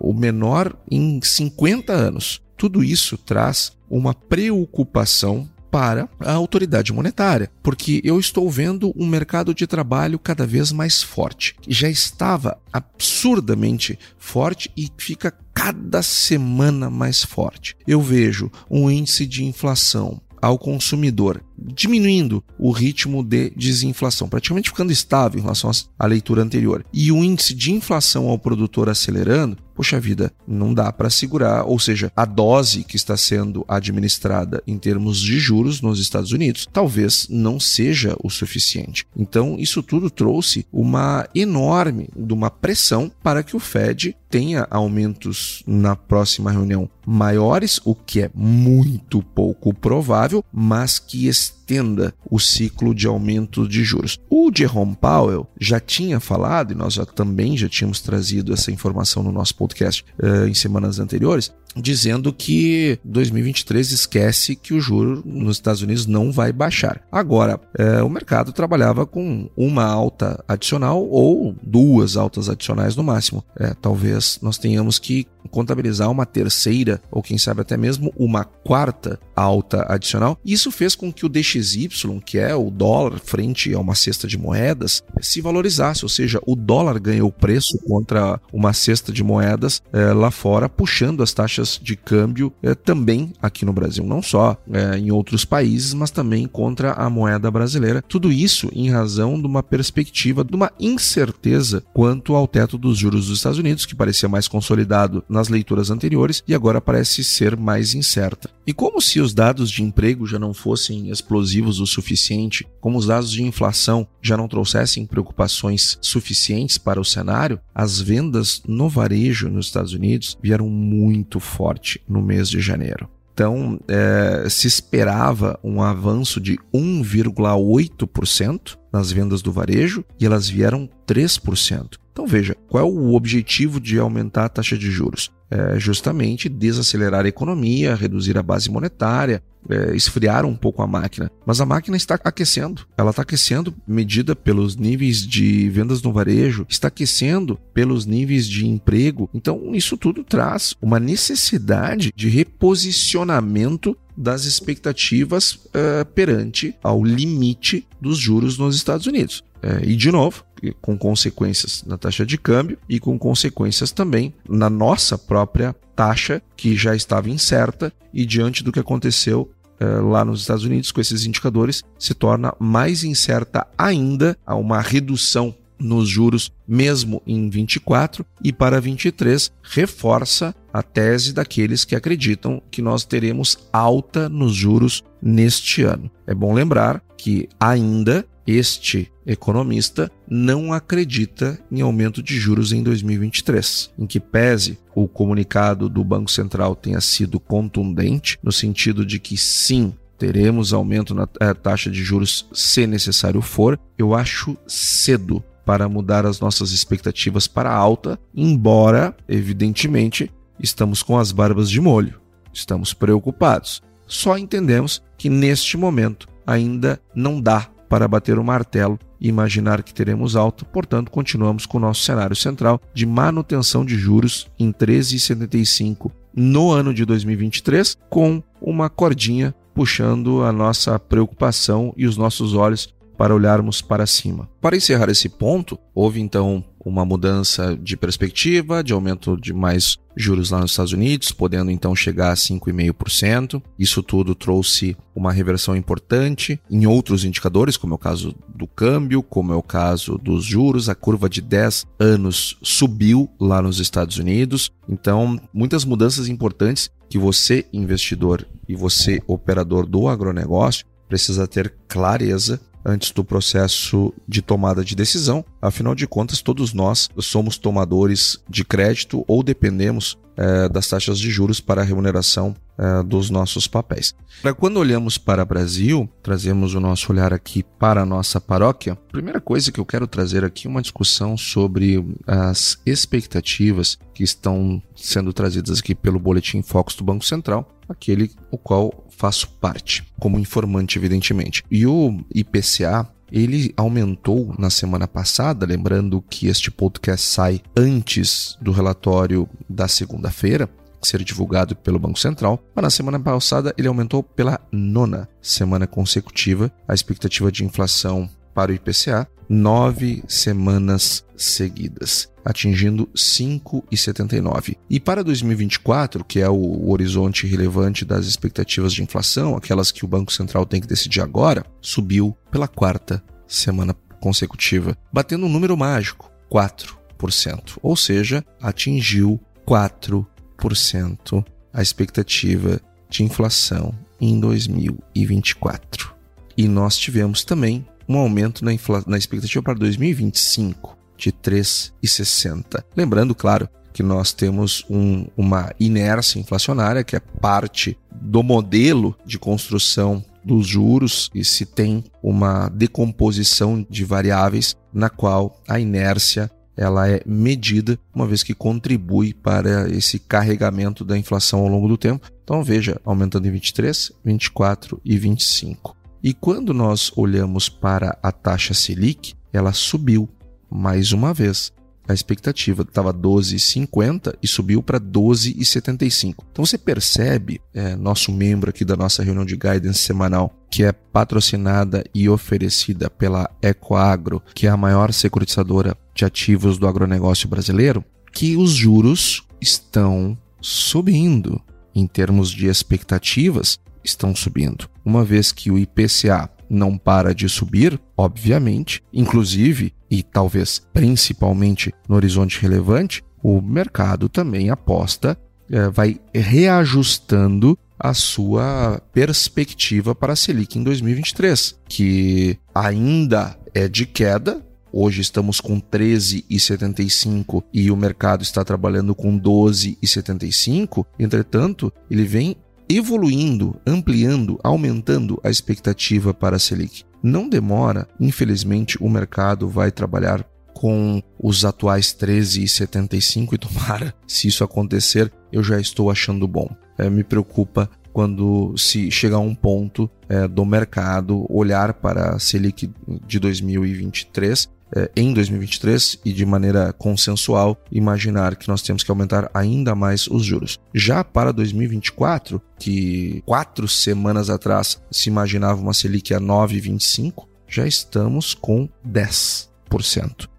o 0.00 0.12
menor 0.12 0.76
em 0.90 1.20
50 1.22 1.92
anos. 1.92 2.42
Tudo 2.56 2.82
isso 2.82 3.16
traz 3.16 3.72
uma 3.88 4.12
preocupação 4.12 5.48
para 5.76 6.08
a 6.20 6.32
autoridade 6.32 6.90
monetária, 6.90 7.50
porque 7.62 8.00
eu 8.02 8.18
estou 8.18 8.50
vendo 8.50 8.94
um 8.96 9.06
mercado 9.06 9.52
de 9.52 9.66
trabalho 9.66 10.18
cada 10.18 10.46
vez 10.46 10.72
mais 10.72 11.02
forte. 11.02 11.54
Já 11.68 11.86
estava 11.86 12.56
absurdamente 12.72 13.98
forte 14.16 14.72
e 14.74 14.90
fica 14.96 15.30
cada 15.52 16.02
semana 16.02 16.88
mais 16.88 17.22
forte. 17.22 17.76
Eu 17.86 18.00
vejo 18.00 18.50
um 18.70 18.90
índice 18.90 19.26
de 19.26 19.44
inflação 19.44 20.18
ao 20.40 20.58
consumidor, 20.58 21.42
diminuindo 21.58 22.42
o 22.58 22.70
ritmo 22.70 23.22
de 23.22 23.50
desinflação, 23.50 24.28
praticamente 24.28 24.70
ficando 24.70 24.92
estável 24.92 25.38
em 25.38 25.42
relação 25.42 25.70
à 25.98 26.06
leitura 26.06 26.42
anterior, 26.42 26.84
e 26.92 27.10
o 27.10 27.22
índice 27.22 27.54
de 27.54 27.72
inflação 27.72 28.28
ao 28.28 28.38
produtor 28.38 28.88
acelerando, 28.88 29.56
poxa 29.74 30.00
vida, 30.00 30.32
não 30.48 30.72
dá 30.72 30.90
para 30.90 31.10
segurar, 31.10 31.64
ou 31.64 31.78
seja, 31.78 32.10
a 32.16 32.24
dose 32.24 32.82
que 32.82 32.96
está 32.96 33.16
sendo 33.16 33.64
administrada 33.68 34.62
em 34.66 34.78
termos 34.78 35.20
de 35.20 35.38
juros 35.38 35.82
nos 35.82 36.00
Estados 36.00 36.32
Unidos 36.32 36.66
talvez 36.72 37.26
não 37.28 37.60
seja 37.60 38.16
o 38.22 38.30
suficiente. 38.30 39.06
Então, 39.16 39.56
isso 39.58 39.82
tudo 39.82 40.08
trouxe 40.08 40.66
uma 40.72 41.28
enorme, 41.34 42.08
de 42.16 42.32
uma 42.32 42.50
pressão 42.50 43.10
para 43.22 43.42
que 43.42 43.54
o 43.54 43.60
Fed 43.60 44.16
tenha 44.30 44.66
aumentos 44.70 45.62
na 45.66 45.94
próxima 45.94 46.50
reunião 46.50 46.90
maiores, 47.06 47.80
o 47.84 47.94
que 47.94 48.22
é 48.22 48.30
muito 48.34 49.22
pouco 49.22 49.72
provável, 49.72 50.44
mas 50.52 50.98
que 50.98 51.26
It's 51.46 51.54
estenda 51.66 52.14
o 52.30 52.38
ciclo 52.38 52.94
de 52.94 53.06
aumento 53.08 53.68
de 53.68 53.82
juros. 53.82 54.20
O 54.30 54.50
Jerome 54.54 54.96
Powell 54.96 55.46
já 55.60 55.80
tinha 55.80 56.20
falado, 56.20 56.72
e 56.72 56.76
nós 56.76 56.94
já 56.94 57.04
também 57.04 57.56
já 57.56 57.68
tínhamos 57.68 58.00
trazido 58.00 58.52
essa 58.52 58.70
informação 58.70 59.22
no 59.22 59.32
nosso 59.32 59.56
podcast 59.56 60.04
uh, 60.22 60.46
em 60.46 60.54
semanas 60.54 61.00
anteriores, 61.00 61.52
dizendo 61.76 62.32
que 62.32 62.98
2023 63.04 63.90
esquece 63.90 64.56
que 64.56 64.72
o 64.72 64.80
juro 64.80 65.22
nos 65.26 65.56
Estados 65.56 65.82
Unidos 65.82 66.06
não 66.06 66.32
vai 66.32 66.52
baixar. 66.52 67.02
Agora, 67.12 67.60
é, 67.76 68.02
o 68.02 68.08
mercado 68.08 68.52
trabalhava 68.52 69.04
com 69.04 69.50
uma 69.56 69.84
alta 69.84 70.42
adicional 70.48 71.06
ou 71.06 71.54
duas 71.62 72.16
altas 72.16 72.48
adicionais 72.48 72.96
no 72.96 73.04
máximo. 73.04 73.44
É, 73.58 73.74
talvez 73.74 74.38
nós 74.40 74.56
tenhamos 74.56 74.98
que 74.98 75.26
contabilizar 75.50 76.10
uma 76.10 76.26
terceira 76.26 77.00
ou 77.10 77.22
quem 77.22 77.38
sabe 77.38 77.60
até 77.60 77.76
mesmo 77.76 78.12
uma 78.16 78.44
quarta 78.44 79.20
alta 79.34 79.86
adicional. 79.88 80.38
Isso 80.44 80.70
fez 80.70 80.94
com 80.94 81.12
que 81.12 81.26
o 81.26 81.28
DXY, 81.56 82.20
que 82.24 82.38
é 82.38 82.54
o 82.54 82.70
dólar 82.70 83.18
frente 83.18 83.72
a 83.72 83.78
uma 83.78 83.94
cesta 83.94 84.26
de 84.26 84.38
moedas, 84.38 85.02
se 85.20 85.40
valorizasse, 85.40 86.04
ou 86.04 86.08
seja, 86.08 86.40
o 86.46 86.54
dólar 86.54 86.98
ganhou 86.98 87.32
preço 87.32 87.78
contra 87.86 88.40
uma 88.52 88.72
cesta 88.72 89.12
de 89.12 89.22
moedas 89.22 89.82
é, 89.92 90.12
lá 90.12 90.30
fora, 90.30 90.68
puxando 90.68 91.22
as 91.22 91.32
taxas 91.32 91.80
de 91.82 91.96
câmbio 91.96 92.52
é, 92.62 92.74
também 92.74 93.32
aqui 93.40 93.64
no 93.64 93.72
Brasil, 93.72 94.04
não 94.04 94.22
só 94.22 94.56
é, 94.70 94.98
em 94.98 95.10
outros 95.10 95.44
países, 95.44 95.94
mas 95.94 96.10
também 96.10 96.46
contra 96.46 96.92
a 96.92 97.08
moeda 97.08 97.50
brasileira. 97.50 98.02
Tudo 98.02 98.30
isso 98.30 98.68
em 98.72 98.90
razão 98.90 99.40
de 99.40 99.46
uma 99.46 99.62
perspectiva, 99.62 100.44
de 100.44 100.54
uma 100.54 100.70
incerteza 100.78 101.82
quanto 101.92 102.34
ao 102.34 102.46
teto 102.46 102.78
dos 102.78 102.98
juros 102.98 103.26
dos 103.26 103.38
Estados 103.38 103.58
Unidos, 103.58 103.86
que 103.86 103.94
parecia 103.94 104.28
mais 104.28 104.48
consolidado 104.48 105.24
nas 105.28 105.48
leituras 105.48 105.90
anteriores 105.90 106.42
e 106.46 106.54
agora 106.54 106.80
parece 106.80 107.24
ser 107.24 107.56
mais 107.56 107.94
incerta. 107.94 108.50
E 108.66 108.72
como 108.72 109.00
se 109.00 109.20
os 109.20 109.32
dados 109.32 109.70
de 109.70 109.82
emprego 109.82 110.26
já 110.26 110.38
não 110.38 110.52
fossem 110.52 111.10
explosivos 111.10 111.45
o 111.54 111.86
suficiente, 111.86 112.66
como 112.80 112.98
os 112.98 113.06
dados 113.06 113.30
de 113.30 113.42
inflação 113.42 114.06
já 114.20 114.36
não 114.36 114.48
trouxessem 114.48 115.06
preocupações 115.06 115.96
suficientes 116.00 116.78
para 116.78 117.00
o 117.00 117.04
cenário, 117.04 117.60
as 117.74 118.00
vendas 118.00 118.62
no 118.66 118.88
varejo 118.88 119.48
nos 119.48 119.66
Estados 119.66 119.92
Unidos 119.92 120.38
vieram 120.42 120.68
muito 120.68 121.38
forte 121.40 122.00
no 122.08 122.22
mês 122.22 122.48
de 122.48 122.60
janeiro. 122.60 123.08
Então, 123.32 123.78
é, 123.86 124.46
se 124.48 124.66
esperava 124.66 125.60
um 125.62 125.82
avanço 125.82 126.40
de 126.40 126.58
1,8% 126.72 128.78
nas 128.90 129.12
vendas 129.12 129.42
do 129.42 129.52
varejo 129.52 130.02
e 130.18 130.24
elas 130.24 130.48
vieram 130.48 130.88
3%. 131.06 131.98
Então 132.16 132.26
veja, 132.26 132.56
qual 132.66 132.82
é 132.82 132.90
o 132.90 133.12
objetivo 133.12 133.78
de 133.78 133.98
aumentar 133.98 134.46
a 134.46 134.48
taxa 134.48 134.78
de 134.78 134.90
juros? 134.90 135.30
É 135.50 135.78
justamente 135.78 136.48
desacelerar 136.48 137.26
a 137.26 137.28
economia, 137.28 137.94
reduzir 137.94 138.38
a 138.38 138.42
base 138.42 138.70
monetária, 138.70 139.42
é, 139.68 139.94
esfriar 139.94 140.46
um 140.46 140.56
pouco 140.56 140.80
a 140.80 140.86
máquina. 140.86 141.30
Mas 141.44 141.60
a 141.60 141.66
máquina 141.66 141.94
está 141.94 142.14
aquecendo. 142.14 142.86
Ela 142.96 143.10
está 143.10 143.20
aquecendo 143.20 143.74
medida 143.86 144.34
pelos 144.34 144.76
níveis 144.76 145.26
de 145.26 145.68
vendas 145.68 146.00
no 146.00 146.10
varejo, 146.10 146.64
está 146.70 146.88
aquecendo 146.88 147.58
pelos 147.74 148.06
níveis 148.06 148.48
de 148.48 148.66
emprego. 148.66 149.28
Então, 149.34 149.74
isso 149.74 149.94
tudo 149.98 150.24
traz 150.24 150.74
uma 150.80 150.98
necessidade 150.98 152.10
de 152.16 152.30
reposicionamento 152.30 153.94
das 154.16 154.46
expectativas 154.46 155.52
uh, 155.52 156.06
perante 156.14 156.74
ao 156.82 157.04
limite 157.04 157.86
dos 158.00 158.16
juros 158.16 158.56
nos 158.56 158.74
Estados 158.74 159.06
Unidos. 159.06 159.44
Uh, 159.62 159.84
e, 159.84 159.94
de 159.94 160.10
novo, 160.10 160.45
com 160.80 160.96
consequências 160.96 161.84
na 161.86 161.98
taxa 161.98 162.24
de 162.24 162.38
câmbio 162.38 162.78
e 162.88 162.98
com 162.98 163.18
consequências 163.18 163.90
também 163.90 164.34
na 164.48 164.70
nossa 164.70 165.16
própria 165.18 165.74
taxa, 165.94 166.42
que 166.56 166.76
já 166.76 166.94
estava 166.94 167.30
incerta, 167.30 167.92
e 168.12 168.26
diante 168.26 168.62
do 168.62 168.72
que 168.72 168.80
aconteceu 168.80 169.50
eh, 169.78 169.84
lá 169.84 170.24
nos 170.24 170.40
Estados 170.40 170.64
Unidos 170.64 170.90
com 170.90 171.00
esses 171.00 171.24
indicadores 171.24 171.82
se 171.98 172.14
torna 172.14 172.54
mais 172.58 173.04
incerta 173.04 173.66
ainda 173.76 174.36
a 174.46 174.54
uma 174.54 174.80
redução 174.80 175.54
nos 175.78 176.08
juros 176.08 176.50
mesmo 176.66 177.22
em 177.26 177.50
24 177.50 178.24
e 178.42 178.52
para 178.52 178.80
23 178.80 179.52
reforça 179.62 180.54
a 180.72 180.82
tese 180.82 181.32
daqueles 181.32 181.84
que 181.84 181.94
acreditam 181.94 182.62
que 182.70 182.80
nós 182.80 183.04
teremos 183.04 183.58
alta 183.72 184.28
nos 184.28 184.54
juros 184.54 185.04
neste 185.20 185.82
ano. 185.82 186.10
É 186.26 186.34
bom 186.34 186.54
lembrar 186.54 187.02
que 187.16 187.48
ainda 187.58 188.26
este 188.46 189.10
economista 189.26 190.10
não 190.28 190.72
acredita 190.72 191.58
em 191.70 191.80
aumento 191.80 192.22
de 192.22 192.38
juros 192.38 192.72
em 192.72 192.82
2023, 192.82 193.92
em 193.98 194.06
que 194.06 194.20
pese 194.20 194.78
o 194.94 195.08
comunicado 195.08 195.88
do 195.88 196.04
Banco 196.04 196.30
Central 196.30 196.76
tenha 196.76 197.00
sido 197.00 197.40
contundente 197.40 198.38
no 198.42 198.52
sentido 198.52 199.04
de 199.04 199.18
que 199.18 199.36
sim, 199.36 199.92
teremos 200.16 200.72
aumento 200.72 201.14
na 201.14 201.28
eh, 201.40 201.52
taxa 201.52 201.90
de 201.90 202.02
juros 202.02 202.48
se 202.52 202.86
necessário 202.86 203.42
for, 203.42 203.78
eu 203.98 204.14
acho 204.14 204.56
cedo 204.66 205.44
para 205.64 205.88
mudar 205.88 206.24
as 206.24 206.38
nossas 206.38 206.70
expectativas 206.70 207.48
para 207.48 207.74
alta, 207.74 208.18
embora, 208.34 209.14
evidentemente, 209.28 210.30
estamos 210.60 211.02
com 211.02 211.18
as 211.18 211.32
barbas 211.32 211.68
de 211.68 211.80
molho, 211.80 212.20
estamos 212.52 212.94
preocupados. 212.94 213.82
Só 214.06 214.38
entendemos 214.38 215.02
que 215.18 215.28
neste 215.28 215.76
momento 215.76 216.28
ainda 216.46 217.00
não 217.14 217.40
dá 217.40 217.68
para 217.88 218.08
bater 218.08 218.38
o 218.38 218.44
martelo 218.44 218.98
e 219.20 219.28
imaginar 219.28 219.82
que 219.82 219.94
teremos 219.94 220.36
alta, 220.36 220.64
portanto, 220.64 221.10
continuamos 221.10 221.66
com 221.66 221.78
o 221.78 221.80
nosso 221.80 222.02
cenário 222.02 222.36
central 222.36 222.80
de 222.92 223.06
manutenção 223.06 223.84
de 223.84 223.96
juros 223.96 224.48
em 224.58 224.72
13,75 224.72 226.10
no 226.34 226.70
ano 226.70 226.92
de 226.92 227.04
2023, 227.04 227.96
com 228.10 228.42
uma 228.60 228.90
cordinha 228.90 229.54
puxando 229.74 230.42
a 230.42 230.52
nossa 230.52 230.98
preocupação 230.98 231.92
e 231.96 232.06
os 232.06 232.16
nossos 232.16 232.54
olhos 232.54 232.94
para 233.16 233.34
olharmos 233.34 233.80
para 233.80 234.06
cima. 234.06 234.48
Para 234.60 234.76
encerrar 234.76 235.08
esse 235.10 235.28
ponto, 235.28 235.78
houve 235.94 236.20
então 236.20 236.64
uma 236.86 237.04
mudança 237.04 237.76
de 237.76 237.96
perspectiva, 237.96 238.82
de 238.82 238.92
aumento 238.92 239.36
de 239.36 239.52
mais 239.52 239.98
juros 240.16 240.50
lá 240.50 240.60
nos 240.60 240.70
Estados 240.70 240.92
Unidos, 240.92 241.32
podendo 241.32 241.68
então 241.68 241.96
chegar 241.96 242.30
a 242.30 242.36
5,5%. 242.36 243.60
Isso 243.76 244.04
tudo 244.04 244.36
trouxe 244.36 244.96
uma 245.12 245.32
reversão 245.32 245.74
importante 245.74 246.60
em 246.70 246.86
outros 246.86 247.24
indicadores, 247.24 247.76
como 247.76 247.94
é 247.94 247.96
o 247.96 247.98
caso 247.98 248.32
do 248.48 248.68
câmbio, 248.68 249.20
como 249.20 249.52
é 249.52 249.56
o 249.56 249.62
caso 249.62 250.16
dos 250.16 250.44
juros. 250.44 250.88
A 250.88 250.94
curva 250.94 251.28
de 251.28 251.40
10 251.40 251.86
anos 251.98 252.56
subiu 252.62 253.28
lá 253.40 253.60
nos 253.60 253.80
Estados 253.80 254.18
Unidos. 254.18 254.70
Então, 254.88 255.40
muitas 255.52 255.84
mudanças 255.84 256.28
importantes 256.28 256.88
que 257.10 257.18
você, 257.18 257.66
investidor, 257.72 258.46
e 258.68 258.76
você, 258.76 259.20
operador 259.26 259.86
do 259.86 260.06
agronegócio, 260.06 260.86
precisa 261.08 261.46
ter 261.48 261.74
clareza 261.88 262.60
antes 262.86 263.10
do 263.10 263.24
processo 263.24 264.14
de 264.28 264.40
tomada 264.40 264.84
de 264.84 264.94
decisão. 264.94 265.44
Afinal 265.60 265.94
de 265.94 266.06
contas, 266.06 266.40
todos 266.40 266.72
nós 266.72 267.10
somos 267.18 267.58
tomadores 267.58 268.38
de 268.48 268.64
crédito 268.64 269.24
ou 269.26 269.42
dependemos 269.42 270.16
é, 270.36 270.68
das 270.68 270.86
taxas 270.86 271.18
de 271.18 271.30
juros 271.30 271.60
para 271.60 271.80
a 271.82 271.84
remuneração 271.84 272.54
é, 272.78 273.02
dos 273.02 273.30
nossos 273.30 273.66
papéis. 273.66 274.14
Quando 274.58 274.78
olhamos 274.78 275.16
para 275.16 275.42
o 275.42 275.46
Brasil, 275.46 276.08
trazemos 276.22 276.74
o 276.74 276.80
nosso 276.80 277.10
olhar 277.10 277.32
aqui 277.32 277.62
para 277.62 278.02
a 278.02 278.06
nossa 278.06 278.40
paróquia. 278.40 278.96
Primeira 279.10 279.40
coisa 279.40 279.72
que 279.72 279.80
eu 279.80 279.86
quero 279.86 280.06
trazer 280.06 280.44
aqui 280.44 280.66
é 280.66 280.70
uma 280.70 280.82
discussão 280.82 281.36
sobre 281.36 282.04
as 282.26 282.78
expectativas 282.84 283.98
que 284.14 284.22
estão 284.22 284.82
sendo 284.94 285.32
trazidas 285.32 285.80
aqui 285.80 285.94
pelo 285.94 286.18
Boletim 286.18 286.62
Focus 286.62 286.96
do 286.96 287.04
Banco 287.04 287.24
Central, 287.24 287.66
aquele 287.88 288.30
o 288.50 288.58
qual 288.58 289.06
faço 289.16 289.48
parte, 289.60 290.04
como 290.20 290.38
informante, 290.38 290.98
evidentemente. 290.98 291.64
E 291.70 291.86
o 291.86 292.20
IPCA, 292.34 293.08
ele 293.30 293.72
aumentou 293.76 294.54
na 294.58 294.70
semana 294.70 295.06
passada, 295.08 295.66
lembrando 295.66 296.22
que 296.28 296.46
este 296.46 296.70
podcast 296.70 297.26
sai 297.26 297.60
antes 297.76 298.56
do 298.60 298.72
relatório 298.72 299.48
da 299.68 299.88
segunda-feira, 299.88 300.68
ser 301.02 301.22
divulgado 301.22 301.76
pelo 301.76 301.98
Banco 301.98 302.18
Central, 302.18 302.60
mas 302.74 302.82
na 302.82 302.90
semana 302.90 303.20
passada 303.20 303.74
ele 303.78 303.88
aumentou 303.88 304.22
pela 304.22 304.60
nona 304.72 305.28
semana 305.40 305.86
consecutiva 305.86 306.72
a 306.88 306.94
expectativa 306.94 307.50
de 307.52 307.64
inflação 307.64 308.28
para 308.54 308.72
o 308.72 308.74
IPCA, 308.74 309.28
nove 309.48 310.24
semanas 310.26 311.24
seguidas 311.36 312.28
atingindo 312.46 313.08
5,79. 313.08 314.76
E 314.88 315.00
para 315.00 315.24
2024, 315.24 316.24
que 316.24 316.38
é 316.38 316.48
o 316.48 316.88
horizonte 316.90 317.44
relevante 317.44 318.04
das 318.04 318.26
expectativas 318.26 318.94
de 318.94 319.02
inflação, 319.02 319.56
aquelas 319.56 319.90
que 319.90 320.04
o 320.04 320.08
Banco 320.08 320.32
Central 320.32 320.64
tem 320.64 320.80
que 320.80 320.86
decidir 320.86 321.20
agora, 321.20 321.66
subiu 321.80 322.36
pela 322.48 322.68
quarta 322.68 323.20
semana 323.48 323.96
consecutiva, 324.20 324.96
batendo 325.12 325.46
um 325.46 325.48
número 325.48 325.76
mágico, 325.76 326.30
4%, 326.48 327.78
ou 327.82 327.96
seja, 327.96 328.44
atingiu 328.62 329.40
4% 329.66 331.44
a 331.72 331.82
expectativa 331.82 332.80
de 333.10 333.24
inflação 333.24 333.92
em 334.20 334.38
2024. 334.38 336.14
E 336.56 336.68
nós 336.68 336.96
tivemos 336.96 337.42
também 337.42 337.84
um 338.08 338.16
aumento 338.16 338.64
na, 338.64 338.70
na 339.04 339.18
expectativa 339.18 339.62
para 339.64 339.74
2025 339.74 340.95
de 341.16 341.32
3,60. 341.32 342.84
Lembrando, 342.96 343.34
claro, 343.34 343.68
que 343.92 344.02
nós 344.02 344.32
temos 344.32 344.84
um, 344.90 345.26
uma 345.36 345.72
inércia 345.80 346.38
inflacionária, 346.38 347.02
que 347.02 347.16
é 347.16 347.20
parte 347.20 347.98
do 348.12 348.42
modelo 348.42 349.16
de 349.24 349.38
construção 349.38 350.22
dos 350.44 350.66
juros 350.66 351.30
e 351.34 351.44
se 351.44 351.66
tem 351.66 352.04
uma 352.22 352.68
decomposição 352.68 353.84
de 353.88 354.04
variáveis 354.04 354.76
na 354.92 355.08
qual 355.08 355.60
a 355.66 355.80
inércia 355.80 356.50
ela 356.76 357.08
é 357.08 357.22
medida, 357.24 357.98
uma 358.14 358.26
vez 358.26 358.42
que 358.42 358.54
contribui 358.54 359.32
para 359.32 359.88
esse 359.90 360.18
carregamento 360.18 361.04
da 361.04 361.16
inflação 361.16 361.60
ao 361.60 361.68
longo 361.68 361.88
do 361.88 361.96
tempo. 361.96 362.30
Então 362.44 362.62
veja, 362.62 363.00
aumentando 363.04 363.48
em 363.48 363.50
23, 363.50 364.12
24 364.22 365.00
e 365.04 365.16
25. 365.18 365.96
E 366.22 366.34
quando 366.34 366.74
nós 366.74 367.10
olhamos 367.16 367.68
para 367.68 368.18
a 368.22 368.30
taxa 368.30 368.74
Selic, 368.74 369.34
ela 369.52 369.72
subiu 369.72 370.28
mais 370.76 371.12
uma 371.12 371.32
vez. 371.32 371.72
A 372.08 372.14
expectativa 372.14 372.82
estava 372.82 373.12
12,50 373.12 374.36
e 374.40 374.46
subiu 374.46 374.80
para 374.80 375.00
12,75. 375.00 376.44
Então 376.52 376.64
você 376.64 376.78
percebe, 376.78 377.60
é, 377.74 377.96
nosso 377.96 378.30
membro 378.30 378.70
aqui 378.70 378.84
da 378.84 378.94
nossa 378.94 379.24
reunião 379.24 379.44
de 379.44 379.56
guidance 379.56 379.98
semanal, 379.98 380.54
que 380.70 380.84
é 380.84 380.92
patrocinada 380.92 382.04
e 382.14 382.28
oferecida 382.28 383.10
pela 383.10 383.50
Ecoagro, 383.60 384.40
que 384.54 384.68
é 384.68 384.70
a 384.70 384.76
maior 384.76 385.12
securitizadora 385.12 385.96
de 386.14 386.24
ativos 386.24 386.78
do 386.78 386.86
agronegócio 386.86 387.48
brasileiro, 387.48 388.04
que 388.32 388.56
os 388.56 388.70
juros 388.70 389.44
estão 389.60 390.38
subindo. 390.60 391.60
Em 391.92 392.06
termos 392.06 392.50
de 392.50 392.66
expectativas, 392.66 393.80
estão 394.04 394.36
subindo. 394.36 394.88
Uma 395.04 395.24
vez 395.24 395.50
que 395.50 395.70
o 395.70 395.78
IPCA 395.78 396.48
não 396.68 396.96
para 396.96 397.34
de 397.34 397.48
subir, 397.48 398.00
obviamente, 398.16 399.02
inclusive 399.12 399.92
e 400.10 400.22
talvez 400.22 400.80
principalmente 400.92 401.92
no 402.08 402.16
horizonte 402.16 402.60
relevante, 402.60 403.22
o 403.42 403.60
mercado 403.60 404.28
também 404.28 404.70
aposta, 404.70 405.38
é, 405.70 405.88
vai 405.88 406.20
reajustando 406.34 407.78
a 407.98 408.12
sua 408.12 409.00
perspectiva 409.12 410.14
para 410.14 410.34
a 410.34 410.36
Selic 410.36 410.78
em 410.78 410.82
2023, 410.82 411.80
que 411.88 412.58
ainda 412.74 413.58
é 413.74 413.88
de 413.88 414.06
queda. 414.06 414.64
Hoje 414.92 415.20
estamos 415.20 415.60
com 415.60 415.80
13,75 415.80 417.62
e 417.72 417.90
o 417.90 417.96
mercado 417.96 418.42
está 418.42 418.64
trabalhando 418.64 419.14
com 419.14 419.38
12,75. 419.38 421.04
Entretanto, 421.18 421.92
ele 422.10 422.24
vem 422.24 422.56
evoluindo, 422.88 423.80
ampliando, 423.86 424.58
aumentando 424.62 425.40
a 425.42 425.50
expectativa 425.50 426.32
para 426.32 426.56
a 426.56 426.58
Selic. 426.58 427.04
Não 427.22 427.48
demora, 427.48 428.06
infelizmente, 428.20 428.96
o 429.00 429.08
mercado 429.08 429.68
vai 429.68 429.90
trabalhar 429.90 430.44
com 430.74 431.22
os 431.42 431.64
atuais 431.64 432.14
13,75 432.14 433.54
e 433.54 433.58
tomara, 433.58 434.14
se 434.26 434.48
isso 434.48 434.62
acontecer, 434.62 435.32
eu 435.50 435.62
já 435.62 435.80
estou 435.80 436.10
achando 436.10 436.46
bom. 436.46 436.68
É, 436.98 437.08
me 437.08 437.24
preocupa 437.24 437.90
quando 438.12 438.76
se 438.76 439.10
chegar 439.10 439.36
a 439.36 439.40
um 439.40 439.54
ponto 439.54 440.10
é, 440.28 440.46
do 440.46 440.64
mercado 440.64 441.46
olhar 441.50 441.94
para 441.94 442.36
a 442.36 442.38
Selic 442.38 442.90
de 443.26 443.38
2023 443.38 444.66
é, 444.66 444.75
em 445.16 445.32
2023 445.32 446.20
e 446.24 446.32
de 446.32 446.46
maneira 446.46 446.92
consensual 446.92 447.76
imaginar 447.90 448.56
que 448.56 448.68
nós 448.68 448.82
temos 448.82 449.02
que 449.02 449.10
aumentar 449.10 449.50
ainda 449.52 449.94
mais 449.94 450.26
os 450.26 450.44
juros. 450.44 450.78
Já 450.94 451.24
para 451.24 451.52
2024, 451.52 452.60
que 452.78 453.42
quatro 453.44 453.88
semanas 453.88 454.50
atrás 454.50 455.00
se 455.10 455.28
imaginava 455.28 455.80
uma 455.80 455.94
Selic 455.94 456.32
a 456.34 456.40
9,25, 456.40 457.46
já 457.68 457.86
estamos 457.86 458.54
com 458.54 458.88
10%. 459.06 459.68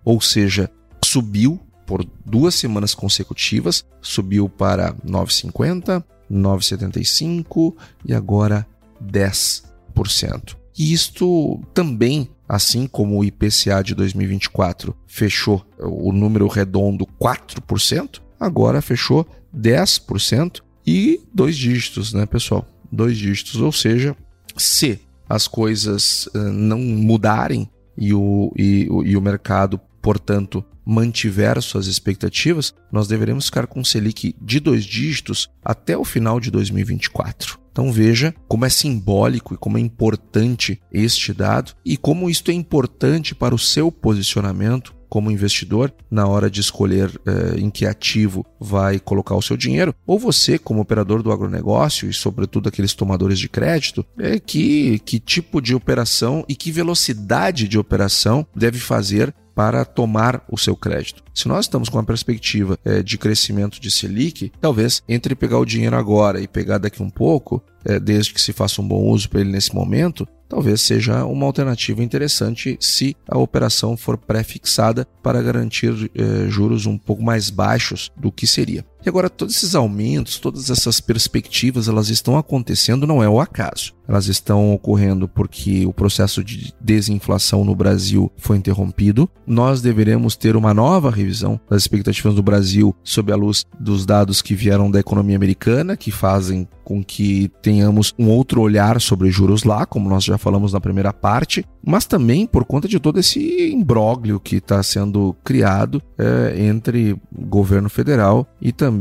Ou 0.03 0.19
seja, 0.19 0.69
subiu 1.03 1.60
por 1.86 2.05
duas 2.25 2.55
semanas 2.55 2.93
consecutivas, 2.93 3.86
subiu 4.01 4.50
para 4.50 4.93
9,50, 4.96 6.03
9,75 6.29 7.74
e 8.05 8.13
agora 8.13 8.67
10%. 9.01 10.57
E 10.77 10.93
isto 10.93 11.60
também, 11.74 12.29
assim 12.48 12.88
como 12.88 13.17
o 13.17 13.24
IPCA 13.24 13.81
de 13.84 13.96
2024 13.96 14.96
fechou 15.07 15.65
o 15.79 16.12
número 16.12 16.48
redondo 16.48 17.07
4%, 17.19 18.22
agora 18.39 18.81
fechou 18.81 19.25
10% 19.55 20.62
e 20.86 21.22
dois 21.34 21.57
dígitos, 21.57 22.13
né, 22.13 22.25
pessoal? 22.25 22.65
Dois 22.91 23.17
dígitos, 23.17 23.55
ou 23.60 23.72
seja, 23.72 24.15
se 24.55 25.00
as 25.27 25.48
coisas 25.48 26.27
uh, 26.27 26.38
não 26.38 26.79
mudarem 26.79 27.69
e 27.98 28.13
o, 28.13 28.53
e, 28.55 28.88
e 29.05 29.17
o 29.17 29.22
mercado, 29.22 29.79
portanto, 30.01 30.63
mantiver 30.86 31.62
suas 31.62 31.88
expectativas, 31.88 32.74
nós 32.89 33.07
deveremos 33.07 33.48
ficar 33.48 33.67
com 33.67 33.84
Selic 33.84 34.34
de 34.41 34.60
dois 34.60 34.86
dígitos 34.86 35.50
até 35.65 35.98
o 35.98 36.05
final 36.05 36.39
de 36.39 36.50
2024. 36.50 37.60
Então 37.77 37.91
veja 37.91 38.34
como 38.48 38.65
é 38.65 38.69
simbólico 38.69 39.53
e 39.53 39.57
como 39.57 39.77
é 39.77 39.79
importante 39.79 40.81
este 40.91 41.31
dado 41.31 41.74
e 41.86 41.96
como 41.96 42.27
isto 42.27 42.50
é 42.50 42.53
importante 42.55 43.36
para 43.36 43.53
o 43.53 43.60
seu 43.60 43.91
posicionamento 43.91 44.96
como 45.07 45.29
investidor 45.29 45.93
na 46.10 46.25
hora 46.25 46.50
de 46.50 46.60
escolher 46.60 47.12
eh, 47.24 47.60
em 47.60 47.69
que 47.69 47.86
ativo 47.86 48.43
vai 48.60 49.00
colocar 49.00 49.36
o 49.36 49.41
seu 49.43 49.55
dinheiro, 49.55 49.93
ou 50.05 50.17
você, 50.17 50.57
como 50.57 50.81
operador 50.81 51.22
do 51.22 51.31
agronegócio 51.31 52.10
e, 52.10 52.13
sobretudo, 52.13 52.67
aqueles 52.67 52.93
tomadores 52.93 53.39
de 53.39 53.48
crédito, 53.48 54.05
é 54.19 54.38
que, 54.39 55.00
que 55.05 55.19
tipo 55.19 55.62
de 55.62 55.74
operação 55.74 56.43
e 56.50 56.55
que 56.55 56.72
velocidade 56.72 57.67
de 57.67 57.77
operação 57.77 58.46
deve 58.55 58.79
fazer 58.79 59.34
para 59.58 59.84
tomar 59.84 60.46
o 60.48 60.56
seu 60.56 60.76
crédito. 60.76 61.24
Se 61.34 61.48
nós 61.48 61.66
estamos 61.66 61.90
com 61.90 61.98
uma 61.98 62.04
perspectiva 62.04 62.78
é, 62.86 63.02
de 63.02 63.18
crescimento 63.18 63.82
de 63.82 63.90
Selic, 63.90 64.52
talvez 64.62 65.02
entre 65.10 65.34
pegar 65.34 65.58
o 65.58 65.66
dinheiro 65.66 65.96
agora 65.96 66.40
e 66.40 66.48
pegar 66.48 66.78
daqui 66.78 67.02
um 67.02 67.10
pouco, 67.10 67.60
é, 67.84 68.00
desde 68.00 68.36
que 68.36 68.40
se 68.40 68.54
faça 68.54 68.84
um 68.84 68.88
bom 68.88 69.02
uso 69.06 69.28
para 69.28 69.42
ele 69.42 69.50
nesse 69.50 69.74
momento, 69.74 70.28
talvez 70.48 70.82
seja 70.82 71.26
uma 71.26 71.46
alternativa 71.46 72.04
interessante 72.04 72.78
se 72.80 73.16
a 73.28 73.38
operação 73.38 73.98
for 73.98 74.16
pré-fixada 74.16 75.08
para 75.22 75.42
garantir 75.42 76.10
eh, 76.16 76.48
juros 76.48 76.86
um 76.86 76.98
pouco 76.98 77.22
mais 77.22 77.50
baixos 77.50 78.12
do 78.16 78.32
que 78.32 78.48
seria. 78.48 78.86
Agora 79.10 79.30
todos 79.30 79.56
esses 79.56 79.76
aumentos, 79.76 80.40
todas 80.40 80.70
essas 80.70 81.00
perspectivas, 81.00 81.88
elas 81.88 82.10
estão 82.10 82.38
acontecendo 82.38 83.08
não 83.08 83.24
é 83.24 83.30
o 83.30 83.40
acaso. 83.40 83.94
Elas 84.08 84.28
estão 84.28 84.74
ocorrendo 84.74 85.28
porque 85.28 85.86
o 85.86 85.94
processo 85.94 86.44
de 86.44 86.74
desinflação 86.80 87.66
no 87.66 87.76
Brasil 87.76 88.32
foi 88.38 88.58
interrompido. 88.58 89.30
Nós 89.46 89.82
deveremos 89.82 90.36
ter 90.38 90.56
uma 90.56 90.74
nova 90.74 91.12
revisão 91.12 91.60
das 91.70 91.84
expectativas 91.84 92.34
do 92.34 92.42
Brasil 92.42 92.96
sob 93.04 93.32
a 93.32 93.36
luz 93.36 93.66
dos 93.80 94.06
dados 94.06 94.42
que 94.42 94.56
vieram 94.56 94.90
da 94.90 95.00
economia 95.00 95.36
americana, 95.36 95.98
que 95.98 96.12
fazem 96.12 96.68
com 96.88 97.04
que 97.04 97.52
tenhamos 97.62 98.14
um 98.18 98.30
outro 98.30 98.62
olhar 98.62 99.02
sobre 99.02 99.30
juros 99.30 99.66
lá, 99.66 99.86
como 99.86 100.10
nós 100.10 100.24
já 100.24 100.38
falamos 100.38 100.72
na 100.72 100.80
primeira 100.80 101.12
parte, 101.12 101.66
mas 101.86 102.06
também 102.06 102.48
por 102.48 102.64
conta 102.64 102.88
de 102.88 102.98
todo 102.98 103.20
esse 103.20 103.72
imbróglio 103.74 104.40
que 104.40 104.56
está 104.56 104.82
sendo 104.82 105.36
criado 105.44 106.02
é, 106.18 106.56
entre 106.66 107.18
governo 107.38 107.90
federal 107.90 108.48
e 108.62 108.72
também 108.72 108.97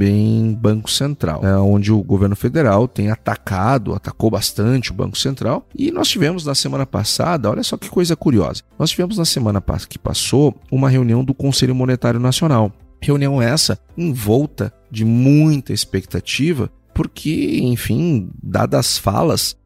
Banco 0.54 0.90
Central, 0.90 1.44
é, 1.44 1.56
onde 1.56 1.92
o 1.92 2.02
governo 2.02 2.36
federal 2.36 2.86
tem 2.86 3.10
atacado, 3.10 3.94
atacou 3.94 4.30
bastante 4.30 4.90
o 4.90 4.94
Banco 4.94 5.16
Central, 5.16 5.66
e 5.74 5.90
nós 5.90 6.08
tivemos 6.08 6.44
na 6.44 6.54
semana 6.54 6.86
passada, 6.86 7.50
olha 7.50 7.62
só 7.62 7.76
que 7.76 7.88
coisa 7.88 8.16
curiosa, 8.16 8.62
nós 8.78 8.90
tivemos 8.90 9.18
na 9.18 9.24
semana 9.24 9.62
que 9.88 9.98
passou 9.98 10.54
uma 10.70 10.88
reunião 10.88 11.24
do 11.24 11.34
Conselho 11.34 11.74
Monetário 11.74 12.20
Nacional. 12.20 12.72
Reunião 13.00 13.40
essa 13.40 13.78
envolta 13.96 14.72
de 14.90 15.04
muita 15.04 15.72
expectativa 15.72 16.70
porque, 16.94 17.60
enfim, 17.62 18.30
dadas 18.42 18.80
as 18.80 18.98
falas 18.98 19.56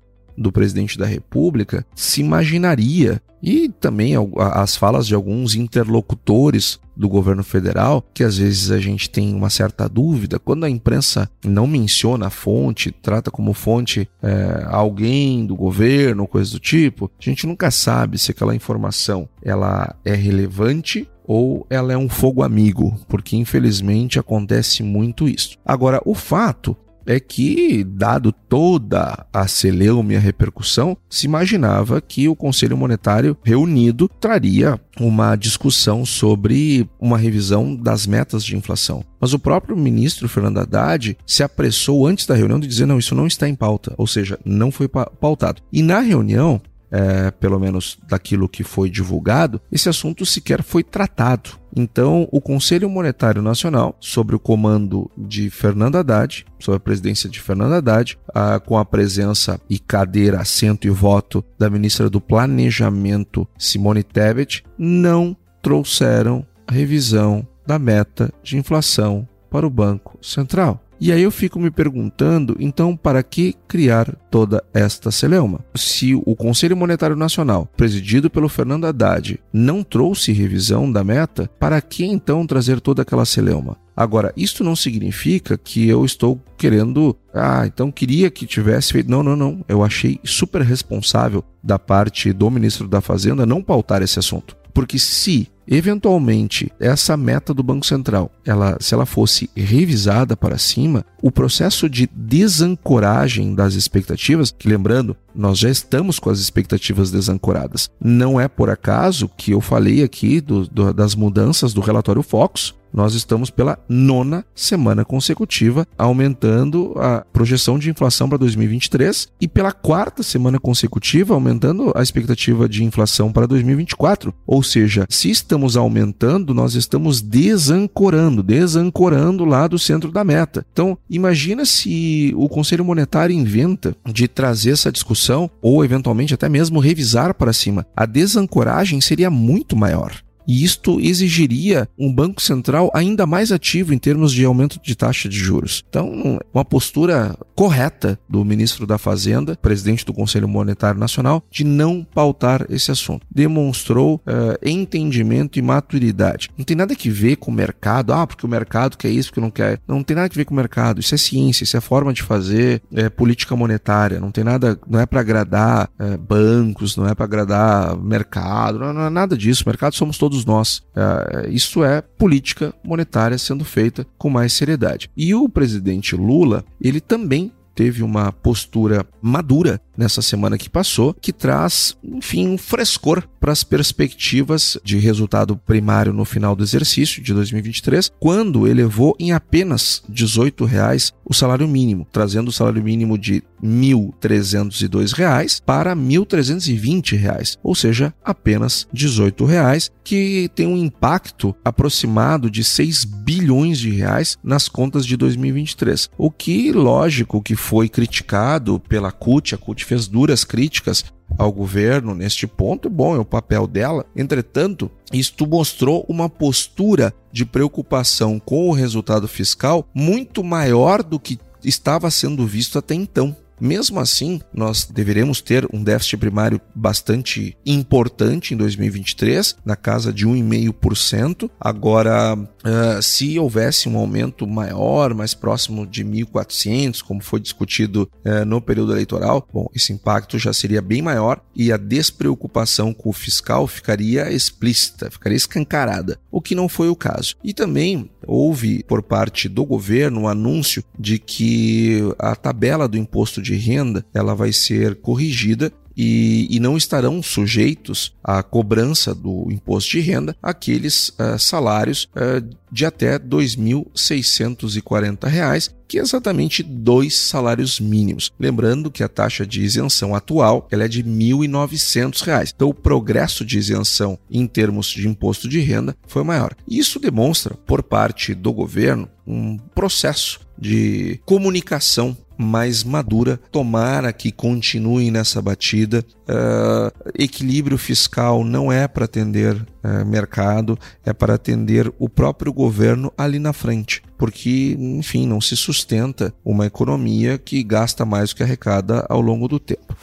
do 0.40 0.50
presidente 0.50 0.97
da 0.97 1.04
República, 1.04 1.87
se 1.94 2.23
imaginaria, 2.23 3.20
e 3.42 3.68
também 3.68 4.14
as 4.38 4.76
falas 4.76 5.06
de 5.06 5.14
alguns 5.14 5.54
interlocutores 5.54 6.78
do 6.97 7.09
governo 7.09 7.42
federal, 7.42 8.04
que 8.12 8.23
às 8.23 8.37
vezes 8.37 8.70
a 8.70 8.78
gente 8.78 9.09
tem 9.09 9.35
uma 9.35 9.49
certa 9.49 9.88
dúvida, 9.88 10.38
quando 10.38 10.64
a 10.64 10.70
imprensa 10.70 11.30
não 11.44 11.66
menciona 11.66 12.26
a 12.26 12.30
fonte, 12.30 12.90
trata 12.90 13.30
como 13.30 13.54
fonte 13.54 14.09
é, 14.23 14.66
alguém 14.66 15.47
do 15.47 15.56
governo, 15.56 16.26
coisa 16.26 16.52
do 16.52 16.58
tipo, 16.58 17.10
a 17.19 17.25
gente 17.25 17.47
nunca 17.47 17.71
sabe 17.71 18.19
se 18.19 18.30
aquela 18.30 18.54
informação 18.54 19.26
ela 19.43 19.95
é 20.04 20.14
relevante 20.14 21.08
ou 21.26 21.67
ela 21.71 21.93
é 21.93 21.97
um 21.97 22.08
fogo 22.08 22.43
amigo, 22.43 22.95
porque 23.08 23.36
infelizmente 23.36 24.19
acontece 24.19 24.82
muito 24.82 25.28
isso. 25.28 25.56
Agora, 25.64 26.02
o 26.04 26.14
fato 26.14 26.76
é 27.10 27.18
que, 27.18 27.82
dado 27.82 28.30
toda 28.30 29.26
a 29.32 29.49
celeuma 29.49 30.12
e 30.12 30.16
a 30.16 30.20
repercussão, 30.20 30.96
se 31.08 31.26
imaginava 31.26 32.00
que 32.00 32.28
o 32.28 32.36
Conselho 32.36 32.76
Monetário 32.76 33.36
reunido 33.42 34.08
traria 34.08 34.80
uma 35.00 35.34
discussão 35.34 36.06
sobre 36.06 36.88
uma 37.00 37.18
revisão 37.18 37.75
das 37.75 38.06
metas 38.06 38.44
de 38.44 38.56
inflação. 38.56 39.02
Mas 39.20 39.32
o 39.32 39.40
próprio 39.40 39.76
ministro 39.76 40.28
Fernando 40.28 40.58
Haddad 40.58 41.18
se 41.26 41.42
apressou 41.42 42.06
antes 42.06 42.26
da 42.26 42.36
reunião 42.36 42.60
de 42.60 42.68
dizer: 42.68 42.86
não, 42.86 43.00
isso 43.00 43.14
não 43.16 43.26
está 43.26 43.49
em 43.49 43.56
pauta, 43.56 43.92
ou 43.99 44.06
seja, 44.06 44.38
não 44.44 44.70
foi 44.70 44.86
pautado. 44.88 45.62
E 45.73 45.82
na 45.82 45.99
reunião, 45.99 46.60
é, 46.92 47.32
pelo 47.32 47.58
menos 47.58 47.99
daquilo 48.08 48.49
que 48.49 48.62
foi 48.62 48.88
divulgado, 48.88 49.60
esse 49.73 49.88
assunto 49.88 50.25
sequer 50.25 50.62
foi 50.62 50.84
tratado. 50.84 51.59
Então, 51.75 52.28
o 52.30 52.41
Conselho 52.41 52.89
Monetário 52.89 53.43
Nacional, 53.43 53.97
sobre 54.00 54.35
o 54.35 54.41
comando 54.41 55.11
de 55.17 55.50
Fernando 55.50 55.97
Haddad, 55.97 56.45
sob 56.59 56.76
a 56.76 56.80
presidência 56.80 57.28
de 57.28 57.41
Fernando 57.41 57.75
Haddad, 57.75 58.19
a, 58.35 58.59
com 58.59 58.76
a 58.76 58.85
presença 58.85 59.61
e 59.69 59.78
cadeira, 59.78 60.41
assento 60.41 60.87
e 60.87 60.91
voto 60.91 61.45
da 61.59 61.71
ministra 61.71 62.11
do 62.11 62.21
Planejamento, 62.21 63.47
Simone 63.59 64.02
Tebet, 64.02 64.65
não 64.78 65.37
trouxeram 65.63 66.47
revisão 66.69 67.47
da 67.67 67.78
meta 67.78 68.33
de 68.43 68.56
inflação 68.56 69.28
para 69.50 69.67
o 69.67 69.71
Banco 69.71 70.19
Central. 70.23 70.80
E 71.00 71.10
aí 71.10 71.23
eu 71.23 71.30
fico 71.30 71.58
me 71.58 71.71
perguntando, 71.71 72.54
então, 72.60 72.95
para 72.95 73.23
que 73.23 73.54
criar 73.67 74.15
toda 74.30 74.63
esta 74.75 75.10
celeuma? 75.10 75.65
Se 75.75 76.15
o 76.15 76.36
Conselho 76.36 76.76
Monetário 76.76 77.17
Nacional, 77.17 77.67
presidido 77.75 78.28
pelo 78.28 78.50
Fernando 78.50 78.86
Haddad, 78.86 79.41
não 79.50 79.82
trouxe 79.82 80.30
revisão 80.30 80.93
da 80.93 81.02
meta, 81.02 81.50
para 81.58 81.80
que 81.80 82.04
então 82.04 82.47
trazer 82.47 82.80
toda 82.80 83.00
aquela 83.00 83.25
celeuma? 83.25 83.78
Agora, 83.97 84.32
isto 84.36 84.63
não 84.63 84.76
significa 84.76 85.56
que 85.56 85.89
eu 85.89 86.04
estou 86.04 86.39
querendo, 86.58 87.17
ah, 87.34 87.65
então 87.67 87.91
queria 87.91 88.30
que 88.30 88.47
tivesse 88.47 88.93
feito. 88.93 89.10
Não, 89.10 89.23
não, 89.23 89.36
não. 89.36 89.65
Eu 89.69 89.82
achei 89.82 90.21
super 90.25 90.63
responsável 90.63 91.43
da 91.63 91.78
parte 91.78 92.32
do 92.32 92.50
ministro 92.50 92.86
da 92.89 93.00
Fazenda 93.00 93.47
não 93.47 93.63
pautar 93.63 94.02
esse 94.02 94.19
assunto. 94.19 94.56
Porque 94.73 94.99
se 94.99 95.49
eventualmente 95.71 96.73
essa 96.80 97.17
meta 97.17 97.54
do 97.54 97.63
Banco 97.63 97.87
Central, 97.87 98.30
ela, 98.45 98.76
se 98.80 98.93
ela 98.93 99.06
fosse 99.06 99.49
revisada 99.54 100.37
para 100.37 100.59
cima, 100.59 101.06
o 101.23 101.30
processo 101.30 101.89
de 101.89 102.11
desancoragem 102.13 103.54
das 103.54 103.75
expectativas, 103.75 104.50
que 104.50 104.69
lembrando, 104.69 105.17
nós 105.35 105.59
já 105.59 105.71
estamos 105.71 106.19
com 106.19 106.28
as 106.28 106.41
expectativas 106.41 107.13
desancoradas. 107.13 107.89
Não 108.00 108.41
é 108.41 108.49
por 108.49 108.69
acaso 108.69 109.30
que 109.37 109.52
eu 109.52 109.61
falei 109.61 110.02
aqui 110.02 110.41
do, 110.41 110.67
do, 110.67 110.93
das 110.93 111.15
mudanças 111.15 111.73
do 111.73 111.80
relatório 111.80 112.23
Focus, 112.23 112.75
nós 112.92 113.14
estamos 113.14 113.50
pela 113.50 113.78
nona 113.88 114.44
semana 114.54 115.04
consecutiva 115.04 115.86
aumentando 115.96 116.94
a 116.96 117.24
projeção 117.32 117.78
de 117.78 117.90
inflação 117.90 118.28
para 118.28 118.38
2023 118.38 119.28
e 119.40 119.48
pela 119.48 119.72
quarta 119.72 120.22
semana 120.22 120.58
consecutiva 120.58 121.34
aumentando 121.34 121.92
a 121.94 122.02
expectativa 122.02 122.68
de 122.68 122.84
inflação 122.84 123.32
para 123.32 123.46
2024. 123.46 124.34
Ou 124.46 124.62
seja, 124.62 125.06
se 125.08 125.30
estamos 125.30 125.76
aumentando, 125.76 126.54
nós 126.54 126.74
estamos 126.74 127.20
desancorando, 127.20 128.42
desancorando 128.42 129.44
lá 129.44 129.66
do 129.66 129.78
centro 129.78 130.10
da 130.10 130.24
meta. 130.24 130.64
Então, 130.72 130.96
imagina 131.08 131.64
se 131.64 132.32
o 132.36 132.48
Conselho 132.48 132.84
Monetário 132.84 133.34
inventa 133.34 133.94
de 134.06 134.28
trazer 134.28 134.72
essa 134.72 134.92
discussão 134.92 135.50
ou 135.62 135.84
eventualmente 135.84 136.34
até 136.34 136.48
mesmo 136.48 136.80
revisar 136.80 137.34
para 137.34 137.52
cima. 137.52 137.86
A 137.96 138.06
desancoragem 138.06 139.00
seria 139.00 139.30
muito 139.30 139.76
maior 139.76 140.12
e 140.50 140.65
isto 140.65 140.99
exigiria 140.99 141.89
um 141.97 142.13
Banco 142.13 142.43
Central 142.43 142.91
ainda 142.93 143.25
mais 143.25 143.52
ativo 143.52 143.95
em 143.95 143.99
termos 143.99 144.32
de 144.32 144.45
aumento 144.45 144.80
de 144.82 144.97
taxa 144.97 145.28
de 145.28 145.39
juros. 145.39 145.84
Então, 145.89 146.41
uma 146.52 146.65
postura 146.65 147.36
correta 147.54 148.19
do 148.28 148.45
ministro 148.45 148.84
da 148.84 148.99
Fazenda, 148.99 149.54
presidente 149.54 150.04
do 150.04 150.13
Conselho 150.13 150.49
Monetário 150.49 150.99
Nacional, 150.99 151.45
de 151.52 151.63
não 151.63 152.02
pautar 152.02 152.67
esse 152.69 152.91
assunto. 152.91 153.25
Demonstrou 153.30 154.17
uh, 154.17 154.69
entendimento 154.69 155.56
e 155.56 155.63
maturidade. 155.63 156.50
Não 156.58 156.65
tem 156.65 156.76
nada 156.76 156.97
que 156.97 157.08
ver 157.08 157.36
com 157.36 157.52
o 157.52 157.54
mercado, 157.54 158.13
ah, 158.13 158.26
porque 158.26 158.45
o 158.45 158.49
mercado 158.49 158.97
quer 158.97 159.10
isso, 159.10 159.28
porque 159.28 159.41
não 159.41 159.52
quer. 159.52 159.78
Não 159.86 160.02
tem 160.02 160.17
nada 160.17 160.28
que 160.28 160.34
ver 160.34 160.47
com 160.47 160.54
o 160.54 160.56
mercado. 160.56 160.99
Isso 160.99 161.15
é 161.15 161.19
ciência, 161.19 161.63
isso 161.63 161.76
é 161.76 161.80
forma 161.80 162.13
de 162.13 162.25
fazer 162.25 162.82
é, 162.93 163.08
política 163.08 163.54
monetária. 163.54 164.19
Não 164.19 164.32
tem 164.32 164.43
nada, 164.43 164.76
não 164.89 164.99
é 164.99 165.06
para 165.06 165.21
agradar 165.21 165.89
é, 165.97 166.17
bancos, 166.17 166.97
não 166.97 167.06
é 167.06 167.15
para 167.15 167.25
agradar 167.25 167.97
mercado, 167.97 168.80
não, 168.80 168.93
não 168.93 169.02
é 169.02 169.10
nada 169.10 169.39
disso. 169.39 169.63
O 169.65 169.69
mercado 169.69 169.95
somos 169.95 170.19
todos 170.19 170.39
todos 170.40 170.44
nós. 170.44 170.82
É, 170.94 171.48
isso 171.50 171.84
é 171.84 172.00
política 172.00 172.72
monetária 172.82 173.38
sendo 173.38 173.64
feita 173.64 174.06
com 174.18 174.30
mais 174.30 174.52
seriedade. 174.52 175.10
E 175.16 175.34
o 175.34 175.48
presidente 175.48 176.16
Lula, 176.16 176.64
ele 176.80 177.00
também 177.00 177.52
teve 177.74 178.02
uma 178.02 178.32
postura 178.32 179.06
madura 179.22 179.80
nessa 180.00 180.23
semana 180.23 180.56
que 180.56 180.71
passou, 180.71 181.13
que 181.13 181.30
traz, 181.30 181.95
enfim, 182.02 182.49
um 182.49 182.56
frescor 182.56 183.23
para 183.39 183.52
as 183.52 183.63
perspectivas 183.63 184.78
de 184.82 184.97
resultado 184.99 185.56
primário 185.56 186.13
no 186.13 186.25
final 186.25 186.56
do 186.56 186.65
exercício 186.65 187.23
de 187.23 187.34
2023, 187.34 188.10
quando 188.19 188.67
elevou 188.67 189.15
em 189.19 189.32
apenas 189.32 190.02
18 190.08 190.65
reais 190.65 191.13
o 191.25 191.34
salário 191.34 191.69
mínimo, 191.69 192.06
trazendo 192.10 192.49
o 192.49 192.52
salário 192.52 192.82
mínimo 192.82 193.19
de 193.19 193.43
R$ 193.63 193.69
1.302 193.69 195.60
para 195.65 195.95
R$ 195.95 196.00
1.320, 196.00 197.58
ou 197.63 197.75
seja, 197.75 198.15
apenas 198.25 198.89
18 198.93 199.45
reais, 199.45 199.91
que 200.02 200.50
tem 200.54 200.67
um 200.67 200.76
impacto 200.76 201.54
aproximado 201.65 202.50
de 202.50 202.65
6 202.65 203.04
bilhões 203.04 203.78
de 203.78 203.91
reais 203.91 204.36
nas 204.43 204.67
contas 204.69 205.06
de 205.06 205.17
2023. 205.17 206.10
O 206.19 206.30
que, 206.30 206.73
lógico, 206.73 207.43
que 207.43 207.54
foi 207.54 207.89
criticado 207.89 208.80
pela 208.80 209.13
CUT, 209.13 209.54
a 209.54 209.58
CUT 209.58 209.84
fez 209.90 210.06
duras 210.06 210.44
críticas 210.44 211.04
ao 211.36 211.50
governo 211.50 212.14
neste 212.14 212.46
ponto, 212.46 212.88
bom, 212.88 213.16
é 213.16 213.18
o 213.18 213.24
papel 213.24 213.66
dela. 213.66 214.06
Entretanto, 214.14 214.88
isto 215.12 215.44
mostrou 215.48 216.06
uma 216.08 216.28
postura 216.28 217.12
de 217.32 217.44
preocupação 217.44 218.38
com 218.38 218.68
o 218.68 218.72
resultado 218.72 219.26
fiscal 219.26 219.84
muito 219.92 220.44
maior 220.44 221.02
do 221.02 221.18
que 221.18 221.40
estava 221.64 222.08
sendo 222.08 222.46
visto 222.46 222.78
até 222.78 222.94
então. 222.94 223.36
Mesmo 223.60 224.00
assim, 224.00 224.40
nós 224.52 224.84
deveremos 224.84 225.40
ter 225.40 225.66
um 225.73 225.82
déficit 225.82 226.16
primário 226.16 226.60
bastante 226.75 227.56
importante 227.64 228.54
em 228.54 228.56
2023, 228.56 229.56
na 229.64 229.76
casa 229.76 230.12
de 230.12 230.26
1,5%. 230.26 231.50
Agora, 231.60 232.34
uh, 232.34 233.02
se 233.02 233.38
houvesse 233.38 233.88
um 233.88 233.99
aumento 233.99 234.46
maior, 234.46 235.14
mais 235.14 235.34
próximo 235.34 235.86
de 235.86 236.04
1.400, 236.04 237.02
como 237.02 237.23
foi 237.23 237.40
discutido 237.40 238.10
uh, 238.25 238.44
no 238.44 238.60
período 238.60 238.92
eleitoral, 238.92 239.46
bom, 239.52 239.68
esse 239.75 239.92
impacto 239.92 240.38
já 240.38 240.52
seria 240.52 240.80
bem 240.80 241.02
maior 241.02 241.40
e 241.54 241.73
a 241.73 241.76
despreocupação 241.76 242.92
com 242.92 243.10
o 243.10 243.12
fiscal 243.12 243.66
ficaria 243.66 244.32
explícita, 244.32 245.10
ficaria 245.10 245.36
escancarada, 245.36 246.18
o 246.30 246.40
que 246.40 246.54
não 246.54 246.68
foi 246.68 246.88
o 246.88 246.96
caso. 246.96 247.36
E 247.44 247.52
também 247.52 248.10
houve 248.26 248.82
por 248.84 249.02
parte 249.02 249.49
do 249.49 249.64
governo 249.64 250.20
o 250.20 250.23
um 250.25 250.28
anúncio 250.28 250.84
de 250.99 251.18
que 251.18 252.00
a 252.18 252.34
tabela 252.34 252.88
do 252.88 252.96
imposto 252.96 253.42
de 253.42 253.50
renda 253.54 254.04
ela 254.13 254.34
vai 254.34 254.52
ser 254.52 254.97
corrigida 254.97 255.73
e, 255.97 256.47
e, 256.50 256.60
não 256.60 256.76
estarão 256.78 257.23
sujeitos 257.23 258.15
à 258.25 258.43
cobrança 258.43 259.15
do 259.15 259.47
imposto 259.50 259.91
de 259.91 260.00
renda 260.00 260.34
aqueles 260.43 261.10
uh, 261.10 261.39
salários 261.39 262.08
uh, 262.17 262.43
de 262.73 262.86
até 262.86 263.13
R$ 263.13 263.19
2.640, 263.19 265.75
que 265.86 265.99
é 265.99 266.00
exatamente 266.00 266.63
dois 266.63 267.19
salários 267.19 267.78
mínimos. 267.80 268.32
Lembrando 268.39 268.91
que 268.91 269.02
a 269.02 269.08
taxa 269.08 269.47
de 269.47 269.60
isenção 269.60 270.15
atual 270.15 270.67
ela 270.71 270.84
é 270.84 270.89
de 270.89 271.02
R$ 271.02 271.10
1.900. 271.10 272.52
Então, 272.54 272.71
o 272.71 272.75
progresso 272.75 273.45
de 273.45 273.58
isenção 273.58 274.19
em 274.30 274.47
termos 274.47 274.86
de 274.86 275.06
imposto 275.06 275.47
de 275.49 275.60
renda 275.60 275.95
foi 276.06 276.23
maior. 276.23 276.54
Isso 276.67 276.99
demonstra, 276.99 277.54
por 277.67 277.82
parte 277.82 278.34
do 278.34 278.50
governo, 278.52 279.06
um 279.26 279.58
processo 279.75 280.41
de 280.56 281.21
comunicação 281.26 282.17
mais 282.40 282.82
madura. 282.82 283.38
Tomara 283.52 284.12
que 284.12 284.32
continue 284.32 285.10
nessa 285.10 285.40
batida. 285.42 286.04
Uh, 286.28 287.12
equilíbrio 287.18 287.76
fiscal 287.76 288.44
não 288.44 288.72
é 288.72 288.88
para 288.88 289.04
atender 289.04 289.54
uh, 289.54 290.06
mercado, 290.06 290.78
é 291.04 291.12
para 291.12 291.34
atender 291.34 291.92
o 291.98 292.08
próprio 292.08 292.52
governo 292.52 293.12
ali 293.16 293.38
na 293.38 293.52
frente. 293.52 294.02
Porque, 294.16 294.76
enfim, 294.78 295.26
não 295.26 295.40
se 295.40 295.56
sustenta 295.56 296.32
uma 296.44 296.66
economia 296.66 297.38
que 297.38 297.62
gasta 297.62 298.04
mais 298.04 298.30
do 298.30 298.36
que 298.36 298.42
arrecada 298.42 299.04
ao 299.08 299.20
longo 299.20 299.46
do 299.46 299.58
tempo. 299.58 299.96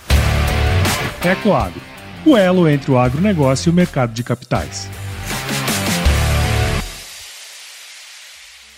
Ecoagro 1.23 1.97
o 2.27 2.35
elo 2.35 2.67
entre 2.67 2.91
o 2.91 2.97
agronegócio 2.97 3.69
e 3.69 3.71
o 3.71 3.73
mercado 3.73 4.11
de 4.11 4.21
capitais. 4.21 4.89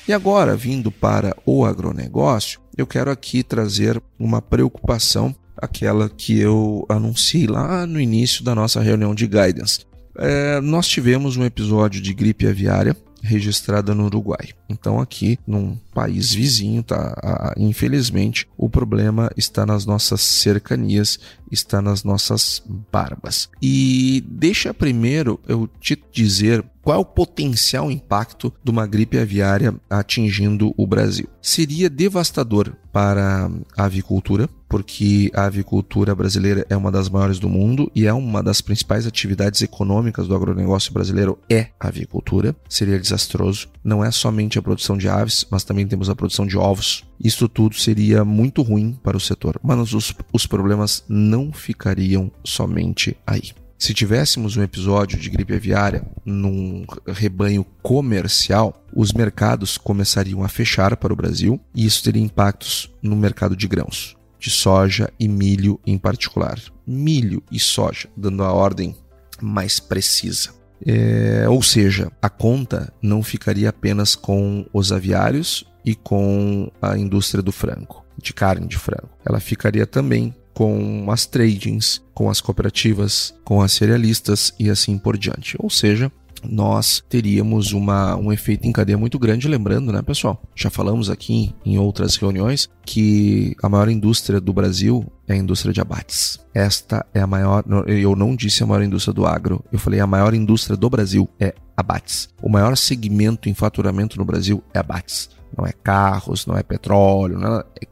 E 0.07 0.13
agora, 0.13 0.55
vindo 0.55 0.91
para 0.91 1.35
o 1.45 1.65
agronegócio, 1.65 2.59
eu 2.79 2.87
quero 2.87 3.11
aqui 3.11 3.43
trazer 3.43 4.01
uma 4.17 4.41
preocupação, 4.41 5.35
aquela 5.57 6.09
que 6.09 6.39
eu 6.39 6.85
anunciei 6.87 7.45
lá 7.45 7.85
no 7.85 7.99
início 7.99 8.43
da 8.43 8.55
nossa 8.55 8.79
reunião 8.81 9.13
de 9.13 9.27
guidance. 9.27 9.81
É, 10.17 10.61
nós 10.61 10.87
tivemos 10.87 11.35
um 11.35 11.43
episódio 11.43 12.01
de 12.01 12.13
gripe 12.13 12.47
aviária 12.47 12.95
registrada 13.21 13.93
no 13.93 14.05
Uruguai. 14.05 14.49
Então 14.69 14.99
aqui 14.99 15.37
num 15.45 15.77
país 15.93 16.33
vizinho, 16.33 16.81
tá? 16.81 17.53
Infelizmente, 17.57 18.47
o 18.57 18.69
problema 18.69 19.29
está 19.35 19.65
nas 19.65 19.85
nossas 19.85 20.21
cercanias, 20.21 21.19
está 21.51 21.81
nas 21.81 22.05
nossas 22.05 22.63
barbas. 22.91 23.49
E 23.61 24.23
deixa 24.25 24.73
primeiro 24.73 25.37
eu 25.47 25.69
te 25.81 26.01
dizer 26.13 26.63
qual 26.89 26.97
é 26.97 27.01
o 27.01 27.05
potencial 27.05 27.91
impacto 27.91 28.51
de 28.63 28.71
uma 28.71 28.87
gripe 28.87 29.19
aviária 29.19 29.75
atingindo 29.87 30.73
o 30.75 30.87
Brasil. 30.87 31.27
Seria 31.39 31.87
devastador 31.87 32.73
para 32.91 33.47
a 33.77 33.85
avicultura, 33.85 34.49
porque 34.67 35.29
a 35.35 35.45
avicultura 35.45 36.15
brasileira 36.15 36.65
é 36.67 36.75
uma 36.75 36.91
das 36.91 37.07
maiores 37.07 37.37
do 37.37 37.47
mundo 37.47 37.91
e 37.93 38.07
é 38.07 38.13
uma 38.13 38.41
das 38.41 38.59
principais 38.59 39.05
atividades 39.05 39.61
econômicas 39.61 40.27
do 40.27 40.33
agronegócio 40.33 40.91
brasileiro 40.91 41.37
é 41.47 41.67
a 41.79 41.89
avicultura. 41.89 42.55
Seria 42.67 42.99
desastroso. 42.99 43.67
Não 43.83 44.03
é 44.03 44.09
somente 44.09 44.57
a 44.57 44.61
produção 44.61 44.97
de 44.97 45.07
aves, 45.07 45.45
mas 45.51 45.63
também 45.63 45.85
temos 45.85 46.09
a 46.09 46.15
produção 46.15 46.47
de 46.47 46.57
ovos. 46.57 47.05
Isso 47.23 47.47
tudo 47.47 47.75
seria 47.75 48.25
muito 48.25 48.63
ruim 48.63 48.97
para 49.03 49.15
o 49.15 49.19
setor, 49.19 49.59
mas 49.61 49.93
os, 49.93 50.15
os 50.33 50.47
problemas 50.47 51.03
não 51.07 51.53
ficariam 51.53 52.31
somente 52.43 53.15
aí. 53.27 53.51
Se 53.79 53.93
tivéssemos 53.93 54.57
um 54.57 54.61
episódio 54.61 55.17
de 55.17 55.29
gripe 55.29 55.55
aviária 55.55 56.03
num 56.25 56.85
rebanho 57.07 57.65
comercial, 57.81 58.85
os 58.93 59.13
mercados 59.13 59.77
começariam 59.77 60.43
a 60.43 60.49
fechar 60.49 60.97
para 60.97 61.13
o 61.13 61.15
Brasil 61.15 61.57
e 61.73 61.85
isso 61.85 62.03
teria 62.03 62.21
impactos 62.21 62.93
no 63.01 63.15
mercado 63.15 63.55
de 63.55 63.69
grãos, 63.69 64.17
de 64.37 64.49
soja 64.49 65.09
e 65.17 65.29
milho 65.29 65.79
em 65.87 65.97
particular. 65.97 66.59
Milho 66.85 67.41
e 67.49 67.57
soja, 67.57 68.09
dando 68.17 68.43
a 68.43 68.51
ordem 68.51 68.93
mais 69.41 69.79
precisa. 69.79 70.49
É, 70.85 71.47
ou 71.47 71.63
seja, 71.63 72.11
a 72.21 72.29
conta 72.29 72.93
não 73.01 73.23
ficaria 73.23 73.69
apenas 73.69 74.13
com 74.13 74.65
os 74.73 74.91
aviários 74.91 75.65
e 75.85 75.95
com 75.95 76.69
a 76.81 76.97
indústria 76.97 77.41
do 77.41 77.53
frango, 77.53 78.03
de 78.21 78.33
carne 78.33 78.67
de 78.67 78.77
frango. 78.77 79.09
Ela 79.25 79.39
ficaria 79.39 79.87
também 79.87 80.35
com 80.59 81.09
as 81.09 81.25
tradings, 81.25 82.01
com 82.13 82.29
as 82.29 82.41
cooperativas, 82.41 83.33
com 83.45 83.61
as 83.61 83.71
cerealistas 83.71 84.53
e 84.59 84.69
assim 84.69 84.97
por 84.97 85.17
diante. 85.17 85.55
Ou 85.57 85.69
seja, 85.69 86.11
nós 86.43 87.01
teríamos 87.07 87.71
uma, 87.71 88.17
um 88.17 88.29
efeito 88.29 88.67
em 88.67 88.71
cadeia 88.73 88.97
muito 88.97 89.17
grande, 89.17 89.47
lembrando, 89.47 89.93
né, 89.93 90.01
pessoal? 90.01 90.43
Já 90.53 90.69
falamos 90.69 91.09
aqui 91.09 91.55
em 91.65 91.79
outras 91.79 92.17
reuniões 92.17 92.67
que 92.85 93.55
a 93.63 93.69
maior 93.69 93.87
indústria 93.87 94.41
do 94.41 94.51
Brasil 94.51 95.09
é 95.29 95.33
a 95.35 95.37
indústria 95.37 95.71
de 95.71 95.79
abates. 95.79 96.37
Esta 96.53 97.05
é 97.13 97.21
a 97.21 97.27
maior, 97.27 97.63
eu 97.87 98.13
não 98.13 98.35
disse 98.35 98.61
a 98.61 98.67
maior 98.67 98.83
indústria 98.83 99.13
do 99.13 99.25
agro, 99.25 99.63
eu 99.71 99.79
falei 99.79 100.01
a 100.01 100.07
maior 100.07 100.33
indústria 100.33 100.75
do 100.75 100.89
Brasil 100.89 101.29
é 101.39 101.55
abates. 101.77 102.27
O 102.43 102.49
maior 102.49 102.75
segmento 102.75 103.47
em 103.47 103.53
faturamento 103.53 104.17
no 104.17 104.25
Brasil 104.25 104.61
é 104.73 104.79
abates. 104.79 105.29
Não 105.57 105.65
é 105.65 105.71
carros, 105.71 106.45
não 106.45 106.57
é 106.57 106.63
petróleo, 106.63 107.39
não 107.39 107.59
é, 107.59 107.63
é 107.81 107.87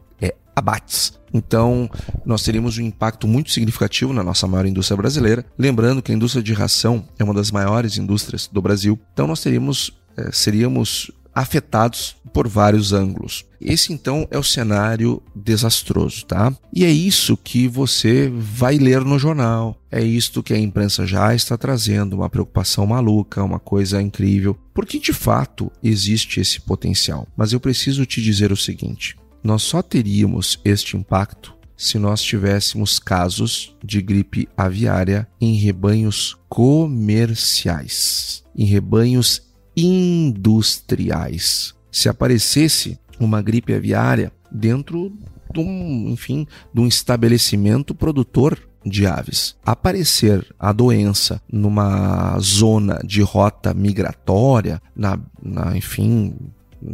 abates. 0.57 1.13
Então, 1.31 1.87
nós 2.25 2.41
teríamos 2.41 2.79
um 2.79 2.81
impacto 2.81 3.27
muito 3.27 3.51
significativo 3.51 4.11
na 4.11 4.23
nossa 4.23 4.47
maior 4.47 4.65
indústria 4.65 4.97
brasileira. 4.97 5.45
Lembrando 5.57 6.01
que 6.01 6.11
a 6.11 6.15
indústria 6.15 6.41
de 6.41 6.51
ração 6.51 7.07
é 7.19 7.23
uma 7.23 7.33
das 7.33 7.51
maiores 7.51 7.97
indústrias 7.97 8.49
do 8.51 8.61
Brasil. 8.61 8.99
Então, 9.13 9.27
nós 9.27 9.41
teríamos, 9.41 9.91
é, 10.17 10.31
seríamos 10.31 11.11
afetados 11.35 12.15
por 12.33 12.47
vários 12.47 12.91
ângulos. 12.91 13.45
Esse 13.61 13.93
então 13.93 14.27
é 14.31 14.37
o 14.37 14.43
cenário 14.43 15.21
desastroso, 15.35 16.25
tá? 16.25 16.51
E 16.73 16.83
é 16.83 16.89
isso 16.89 17.37
que 17.37 17.67
você 17.67 18.31
vai 18.35 18.77
ler 18.77 19.01
no 19.01 19.19
jornal. 19.19 19.79
É 19.91 20.01
isto 20.01 20.41
que 20.41 20.53
a 20.53 20.59
imprensa 20.59 21.05
já 21.05 21.33
está 21.35 21.55
trazendo, 21.57 22.15
uma 22.15 22.29
preocupação 22.29 22.87
maluca, 22.87 23.43
uma 23.43 23.59
coisa 23.59 24.01
incrível, 24.01 24.57
porque 24.73 24.99
de 24.99 25.13
fato 25.13 25.71
existe 25.83 26.39
esse 26.39 26.59
potencial. 26.61 27.27
Mas 27.37 27.53
eu 27.53 27.59
preciso 27.59 28.05
te 28.05 28.21
dizer 28.21 28.51
o 28.51 28.57
seguinte: 28.57 29.15
nós 29.47 29.63
só 29.63 29.81
teríamos 29.81 30.59
este 30.65 30.97
impacto 30.97 31.55
se 31.77 31.97
nós 31.97 32.21
tivéssemos 32.21 32.99
casos 32.99 33.73
de 33.81 34.01
gripe 34.01 34.49
aviária 34.57 35.25
em 35.39 35.53
rebanhos 35.53 36.35
comerciais, 36.49 38.43
em 38.53 38.65
rebanhos 38.65 39.41
industriais. 39.73 41.73
Se 41.89 42.09
aparecesse 42.09 42.99
uma 43.17 43.41
gripe 43.41 43.73
aviária 43.73 44.33
dentro 44.51 45.13
de 45.53 45.61
um, 45.61 46.09
enfim, 46.09 46.45
de 46.73 46.81
um 46.81 46.87
estabelecimento 46.87 47.95
produtor 47.95 48.59
de 48.85 49.07
aves. 49.07 49.55
Aparecer 49.65 50.45
a 50.59 50.73
doença 50.73 51.41
numa 51.49 52.37
zona 52.39 52.99
de 53.05 53.21
rota 53.21 53.73
migratória, 53.73 54.81
na, 54.93 55.17
na 55.41 55.77
enfim, 55.77 56.35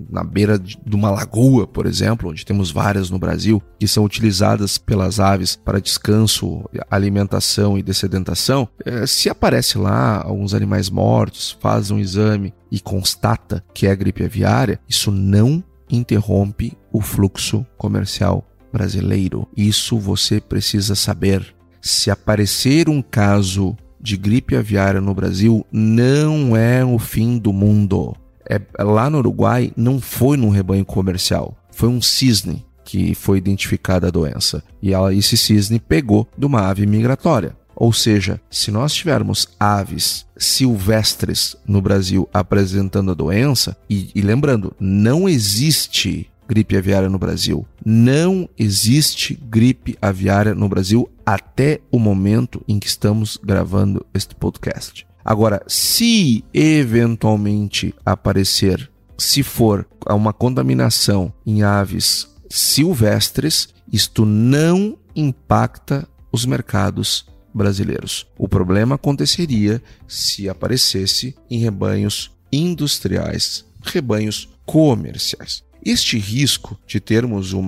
na 0.10 0.23
beira 0.23 0.58
de 0.58 0.77
uma 0.95 1.10
lagoa, 1.10 1.67
por 1.67 1.86
exemplo, 1.86 2.29
onde 2.29 2.45
temos 2.45 2.71
várias 2.71 3.10
no 3.10 3.19
Brasil, 3.19 3.62
que 3.79 3.88
são 3.88 4.03
utilizadas 4.03 4.77
pelas 4.77 5.19
aves 5.19 5.56
para 5.56 5.82
descanso, 5.82 6.63
alimentação 6.89 7.77
e 7.77 7.84
dessedentação, 7.84 8.67
é, 8.86 9.06
se 9.06 9.29
aparece 9.29 9.77
lá 9.77 10.21
alguns 10.23 10.53
animais 10.53 10.89
mortos, 10.89 11.58
faz 11.60 11.91
um 11.91 11.99
exame 11.99 12.53
e 12.71 12.79
constata 12.79 13.63
que 13.73 13.88
é 13.88 13.95
gripe 13.95 14.23
aviária, 14.23 14.79
isso 14.88 15.12
não 15.12 15.63
interrompe 15.89 16.77
o 16.91 17.01
fluxo 17.01 17.65
comercial 17.77 18.47
brasileiro. 18.71 19.47
Isso 19.56 19.99
você 19.99 20.41
precisa 20.41 20.95
saber. 20.95 21.56
Se 21.79 22.10
aparecer 22.10 22.89
um 22.89 23.01
caso 23.01 23.75
de 24.01 24.17
gripe 24.17 24.56
aviária 24.56 24.99
no 24.99 25.13
Brasil, 25.13 25.65
não 25.71 26.58
é 26.58 26.84
o 26.84 26.97
fim 26.97 27.38
do 27.38 27.53
mundo. 27.53 28.15
É, 28.49 28.60
lá 28.84 29.10
no 29.10 29.19
Uruguai 29.19 29.71
não 29.75 29.99
foi 29.99 30.38
num 30.38 30.49
rebanho 30.49 30.86
comercial, 30.86 31.58
foi 31.71 31.89
um 31.89 32.01
cisne 32.01 32.65
que 32.84 33.15
foi 33.15 33.38
identificada 33.38 34.08
a 34.08 34.12
doença. 34.12 34.63
E 34.82 34.93
ela, 34.93 35.13
esse 35.13 35.38
cisne 35.38 35.79
pegou 35.79 36.27
de 36.38 36.45
uma 36.45 36.67
ave 36.67 36.86
migratória. 36.86 37.56
Ou 37.75 37.91
seja, 37.91 38.39
se 38.51 38.69
nós 38.69 38.93
tivermos 38.93 39.47
aves 39.60 40.25
silvestres 40.38 41.56
no 41.65 41.82
Brasil 41.82 42.29
apresentando 42.34 43.12
a 43.12 43.15
doença, 43.15 43.75
e, 43.89 44.12
e 44.13 44.21
lembrando, 44.21 44.75
não 44.79 45.27
existe 45.27 46.29
gripe 46.47 46.77
aviária 46.77 47.10
no 47.10 47.17
Brasil. 47.17 47.65
Não 47.84 48.47
existe 48.58 49.34
gripe 49.34 49.97
aviária 50.01 50.53
no 50.53 50.69
Brasil 50.69 51.10
até 51.25 51.79
o 51.91 51.97
momento 51.97 52.62
em 52.67 52.79
que 52.79 52.88
estamos 52.88 53.39
gravando 53.43 54.06
este 54.13 54.36
podcast. 54.36 55.08
Agora, 55.23 55.63
se 55.67 56.43
eventualmente 56.53 57.93
aparecer, 58.05 58.89
se 59.17 59.41
for 59.43 59.88
uma 60.09 60.33
contaminação 60.33 61.33
em 61.45 61.63
aves 61.63 62.27
silvestres, 62.49 63.69
isto 63.91 64.25
não 64.25 64.97
impacta 65.15 66.07
os 66.31 66.45
mercados 66.45 67.25
brasileiros. 67.53 68.27
O 68.38 68.47
problema 68.47 68.95
aconteceria 68.95 69.81
se 70.07 70.49
aparecesse 70.49 71.36
em 71.49 71.59
rebanhos 71.59 72.31
industriais, 72.51 73.65
rebanhos 73.81 74.49
comerciais. 74.65 75.63
Este 75.86 76.17
risco 76.17 76.79
de 76.88 76.99
termos 76.99 77.53
um 77.53 77.67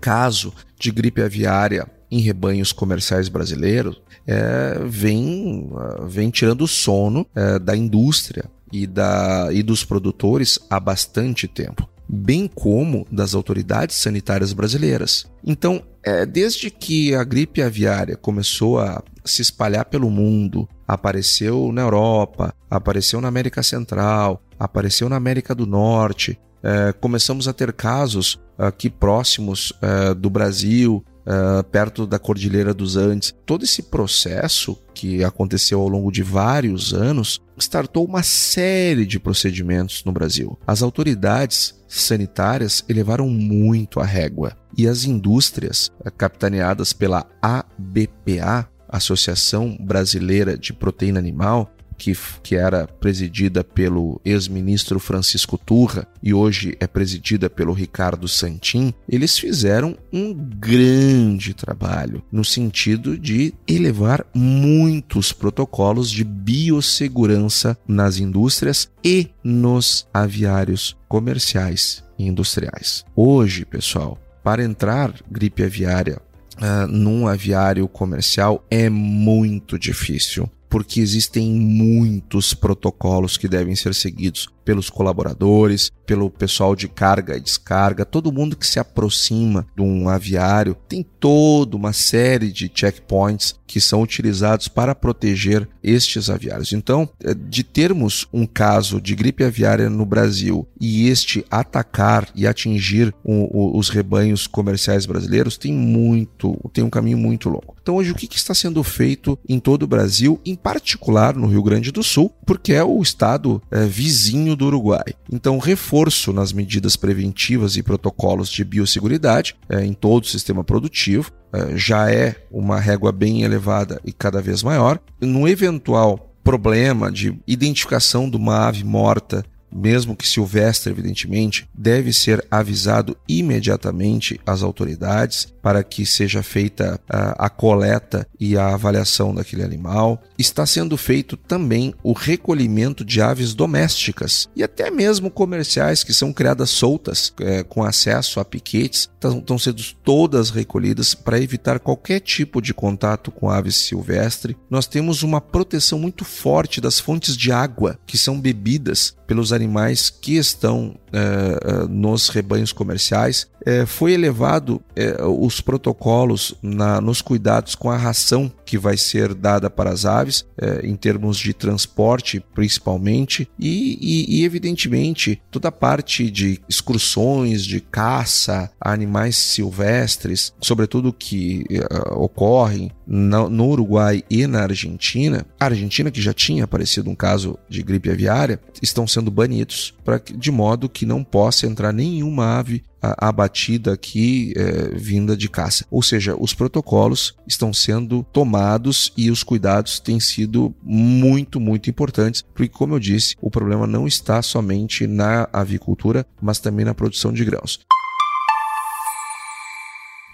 caso 0.00 0.52
de 0.78 0.90
gripe 0.90 1.22
aviária 1.22 1.86
em 2.12 2.20
rebanhos 2.20 2.72
comerciais 2.72 3.30
brasileiros 3.30 4.00
é, 4.26 4.78
vem, 4.84 5.70
vem 6.06 6.28
tirando 6.28 6.62
o 6.62 6.68
sono 6.68 7.26
é, 7.34 7.58
da 7.58 7.74
indústria 7.74 8.44
e, 8.70 8.86
da, 8.86 9.48
e 9.50 9.62
dos 9.62 9.82
produtores 9.82 10.58
há 10.68 10.78
bastante 10.78 11.48
tempo, 11.48 11.88
bem 12.06 12.46
como 12.46 13.06
das 13.10 13.34
autoridades 13.34 13.96
sanitárias 13.96 14.52
brasileiras. 14.52 15.24
Então, 15.42 15.82
é, 16.04 16.26
desde 16.26 16.70
que 16.70 17.14
a 17.14 17.24
gripe 17.24 17.62
aviária 17.62 18.14
começou 18.14 18.78
a 18.78 19.02
se 19.24 19.40
espalhar 19.40 19.86
pelo 19.86 20.10
mundo, 20.10 20.68
apareceu 20.86 21.72
na 21.72 21.80
Europa, 21.80 22.54
apareceu 22.70 23.22
na 23.22 23.28
América 23.28 23.62
Central, 23.62 24.42
apareceu 24.58 25.08
na 25.08 25.16
América 25.16 25.54
do 25.54 25.66
Norte, 25.66 26.38
é, 26.62 26.92
começamos 26.92 27.48
a 27.48 27.52
ter 27.52 27.72
casos 27.72 28.38
aqui 28.58 28.88
próximos 28.88 29.72
é, 29.80 30.14
do 30.14 30.30
Brasil, 30.30 31.04
é, 31.24 31.62
perto 31.62 32.06
da 32.06 32.18
Cordilheira 32.18 32.74
dos 32.74 32.96
Andes. 32.96 33.34
Todo 33.46 33.64
esse 33.64 33.82
processo 33.84 34.76
que 34.94 35.22
aconteceu 35.24 35.80
ao 35.80 35.88
longo 35.88 36.10
de 36.10 36.22
vários 36.22 36.92
anos 36.92 37.40
startou 37.56 38.04
uma 38.04 38.22
série 38.22 39.06
de 39.06 39.20
procedimentos 39.20 40.04
no 40.04 40.12
Brasil. 40.12 40.58
As 40.66 40.82
autoridades 40.82 41.74
sanitárias 41.86 42.84
elevaram 42.88 43.28
muito 43.28 44.00
a 44.00 44.04
régua 44.04 44.56
e 44.76 44.88
as 44.88 45.04
indústrias, 45.04 45.90
capitaneadas 46.16 46.92
pela 46.92 47.26
ABPA, 47.40 48.68
Associação 48.88 49.76
Brasileira 49.80 50.56
de 50.56 50.72
Proteína 50.72 51.18
Animal, 51.18 51.70
que, 52.02 52.16
que 52.42 52.56
era 52.56 52.88
presidida 52.88 53.62
pelo 53.62 54.20
ex-ministro 54.24 54.98
Francisco 54.98 55.56
Turra 55.56 56.04
e 56.20 56.34
hoje 56.34 56.76
é 56.80 56.86
presidida 56.88 57.48
pelo 57.48 57.72
Ricardo 57.72 58.26
Santin, 58.26 58.92
eles 59.08 59.38
fizeram 59.38 59.96
um 60.12 60.34
grande 60.34 61.54
trabalho 61.54 62.20
no 62.32 62.44
sentido 62.44 63.16
de 63.16 63.54
elevar 63.68 64.26
muitos 64.34 65.32
protocolos 65.32 66.10
de 66.10 66.24
biossegurança 66.24 67.78
nas 67.86 68.18
indústrias 68.18 68.90
e 69.04 69.30
nos 69.44 70.08
aviários 70.12 70.96
comerciais 71.08 72.02
e 72.18 72.26
industriais. 72.26 73.04
Hoje, 73.14 73.64
pessoal, 73.64 74.18
para 74.42 74.64
entrar 74.64 75.14
gripe 75.30 75.62
aviária 75.62 76.20
Uh, 76.52 76.86
num 76.86 77.26
aviário 77.26 77.88
comercial 77.88 78.62
é 78.70 78.90
muito 78.90 79.78
difícil 79.78 80.48
porque 80.72 81.02
existem 81.02 81.52
muitos 81.52 82.54
protocolos 82.54 83.36
que 83.36 83.46
devem 83.46 83.76
ser 83.76 83.94
seguidos 83.94 84.48
pelos 84.64 84.90
colaboradores, 84.90 85.90
pelo 86.06 86.30
pessoal 86.30 86.74
de 86.76 86.88
carga 86.88 87.36
e 87.36 87.40
descarga, 87.40 88.04
todo 88.04 88.32
mundo 88.32 88.56
que 88.56 88.66
se 88.66 88.78
aproxima 88.78 89.66
de 89.74 89.82
um 89.82 90.08
aviário 90.08 90.76
tem 90.88 91.02
toda 91.02 91.76
uma 91.76 91.92
série 91.92 92.50
de 92.50 92.70
checkpoints 92.72 93.54
que 93.72 93.80
são 93.80 94.02
utilizados 94.02 94.68
para 94.68 94.94
proteger 94.94 95.66
estes 95.82 96.28
aviários. 96.28 96.74
Então, 96.74 97.08
é, 97.24 97.32
de 97.32 97.64
termos 97.64 98.26
um 98.30 98.44
caso 98.44 99.00
de 99.00 99.14
gripe 99.14 99.42
aviária 99.42 99.88
no 99.88 100.04
Brasil 100.04 100.68
e 100.78 101.08
este 101.08 101.42
atacar 101.50 102.28
e 102.34 102.46
atingir 102.46 103.14
o, 103.24 103.74
o, 103.74 103.78
os 103.78 103.88
rebanhos 103.88 104.46
comerciais 104.46 105.06
brasileiros, 105.06 105.56
tem 105.56 105.72
muito, 105.72 106.58
tem 106.74 106.84
um 106.84 106.90
caminho 106.90 107.16
muito 107.16 107.48
longo. 107.48 107.74
Então, 107.80 107.96
hoje, 107.96 108.12
o 108.12 108.14
que, 108.14 108.26
que 108.26 108.36
está 108.36 108.52
sendo 108.52 108.82
feito 108.84 109.38
em 109.48 109.58
todo 109.58 109.84
o 109.84 109.88
Brasil, 109.88 110.38
em 110.44 110.54
particular 110.54 111.34
no 111.34 111.46
Rio 111.46 111.62
Grande 111.62 111.90
do 111.90 112.02
Sul, 112.02 112.30
porque 112.44 112.74
é 112.74 112.84
o 112.84 113.00
estado 113.00 113.60
é, 113.70 113.86
vizinho 113.86 114.51
do 114.56 114.66
Uruguai. 114.66 115.14
Então, 115.30 115.58
reforço 115.58 116.32
nas 116.32 116.52
medidas 116.52 116.96
preventivas 116.96 117.76
e 117.76 117.82
protocolos 117.82 118.48
de 118.50 118.64
biosseguridade 118.64 119.56
é, 119.68 119.84
em 119.84 119.92
todo 119.92 120.24
o 120.24 120.28
sistema 120.28 120.62
produtivo 120.64 121.30
é, 121.52 121.76
já 121.76 122.10
é 122.10 122.36
uma 122.50 122.80
régua 122.80 123.12
bem 123.12 123.42
elevada 123.42 124.00
e 124.04 124.12
cada 124.12 124.40
vez 124.40 124.62
maior. 124.62 124.98
No 125.20 125.46
eventual 125.46 126.28
problema 126.42 127.10
de 127.10 127.38
identificação 127.46 128.28
de 128.28 128.36
uma 128.36 128.66
ave 128.66 128.84
morta 128.84 129.44
mesmo 129.72 130.16
que 130.16 130.26
silvestre, 130.26 130.92
evidentemente, 130.92 131.68
deve 131.72 132.12
ser 132.12 132.44
avisado 132.50 133.16
imediatamente 133.28 134.40
às 134.46 134.62
autoridades 134.62 135.52
para 135.62 135.82
que 135.84 136.04
seja 136.04 136.42
feita 136.42 137.00
a, 137.08 137.46
a, 137.46 137.48
coleta 137.48 138.26
e 138.38 138.56
a 138.56 138.74
avaliação 138.74 139.34
daquele 139.34 139.62
animal. 139.62 140.20
Está 140.36 140.66
sendo 140.66 140.96
feito 140.96 141.36
também 141.36 141.94
o 142.02 142.12
recolhimento 142.12 143.04
de 143.04 143.22
aves 143.22 143.54
domésticas 143.54 144.48
e 144.56 144.62
até 144.62 144.90
mesmo 144.90 145.30
comerciais 145.30 146.02
que 146.02 146.12
são 146.12 146.32
criadas 146.32 146.70
soltas 146.70 147.32
é, 147.40 147.62
com 147.62 147.84
acesso 147.84 148.40
a 148.40 148.44
piquetes, 148.44 149.08
estão 149.22 149.58
sendo 149.58 149.82
todas 150.02 150.50
recolhidas 150.50 151.14
para 151.14 151.40
evitar 151.40 151.78
qualquer 151.78 152.18
tipo 152.18 152.60
de 152.60 152.74
contato 152.74 153.30
com 153.30 153.48
aves 153.48 153.76
silvestre. 153.76 154.56
Nós 154.68 154.86
temos 154.86 155.22
uma 155.22 155.40
proteção 155.40 155.98
muito 155.98 156.24
forte 156.24 156.80
das 156.80 156.98
fontes 156.98 157.36
de 157.36 157.52
água 157.52 157.98
que 158.04 158.18
são 158.18 158.40
bebidas 158.40 159.16
pelos 159.26 159.52
animais 159.52 159.61
que 160.10 160.36
estão 160.36 160.96
uh, 161.12 161.88
nos 161.88 162.28
rebanhos 162.28 162.72
comerciais. 162.72 163.50
É, 163.64 163.86
foi 163.86 164.12
elevado 164.12 164.82
é, 164.96 165.22
os 165.24 165.60
protocolos 165.60 166.52
na, 166.60 167.00
nos 167.00 167.22
cuidados 167.22 167.76
com 167.76 167.90
a 167.90 167.96
ração 167.96 168.50
que 168.66 168.76
vai 168.76 168.96
ser 168.96 169.34
dada 169.34 169.70
para 169.70 169.90
as 169.90 170.04
aves, 170.04 170.44
é, 170.60 170.84
em 170.84 170.96
termos 170.96 171.38
de 171.38 171.52
transporte 171.54 172.44
principalmente, 172.54 173.48
e, 173.56 173.98
e, 174.00 174.40
e, 174.40 174.44
evidentemente 174.44 175.40
toda 175.48 175.68
a 175.68 175.72
parte 175.72 176.28
de 176.28 176.60
excursões, 176.68 177.64
de 177.64 177.80
caça 177.80 178.68
a 178.80 178.92
animais 178.92 179.36
silvestres, 179.36 180.52
sobretudo 180.60 181.12
que 181.12 181.64
ocorrem 182.10 182.90
no 183.12 183.68
Uruguai 183.68 184.24
e 184.30 184.46
na 184.46 184.62
Argentina. 184.62 185.44
A 185.60 185.66
Argentina, 185.66 186.10
que 186.10 186.22
já 186.22 186.32
tinha 186.32 186.64
aparecido 186.64 187.10
um 187.10 187.14
caso 187.14 187.58
de 187.68 187.82
gripe 187.82 188.10
aviária, 188.10 188.58
estão 188.80 189.06
sendo 189.06 189.30
banidos 189.30 189.94
pra, 190.02 190.18
de 190.18 190.50
modo 190.50 190.88
que 190.88 191.04
não 191.04 191.22
possa 191.22 191.66
entrar 191.66 191.92
nenhuma 191.92 192.58
ave 192.58 192.82
abatida 193.02 193.92
aqui 193.92 194.54
é, 194.56 194.96
vinda 194.96 195.36
de 195.36 195.48
caça. 195.48 195.84
Ou 195.90 196.02
seja, 196.02 196.36
os 196.38 196.54
protocolos 196.54 197.34
estão 197.46 197.72
sendo 197.72 198.22
tomados 198.32 199.12
e 199.16 199.30
os 199.30 199.42
cuidados 199.42 199.98
têm 199.98 200.20
sido 200.20 200.74
muito, 200.82 201.60
muito 201.60 201.90
importantes, 201.90 202.42
porque, 202.54 202.68
como 202.68 202.94
eu 202.94 203.00
disse, 203.00 203.34
o 203.42 203.50
problema 203.50 203.86
não 203.86 204.06
está 204.06 204.40
somente 204.40 205.06
na 205.06 205.48
avicultura, 205.52 206.24
mas 206.40 206.60
também 206.60 206.84
na 206.84 206.94
produção 206.94 207.32
de 207.32 207.44
grãos. 207.44 207.80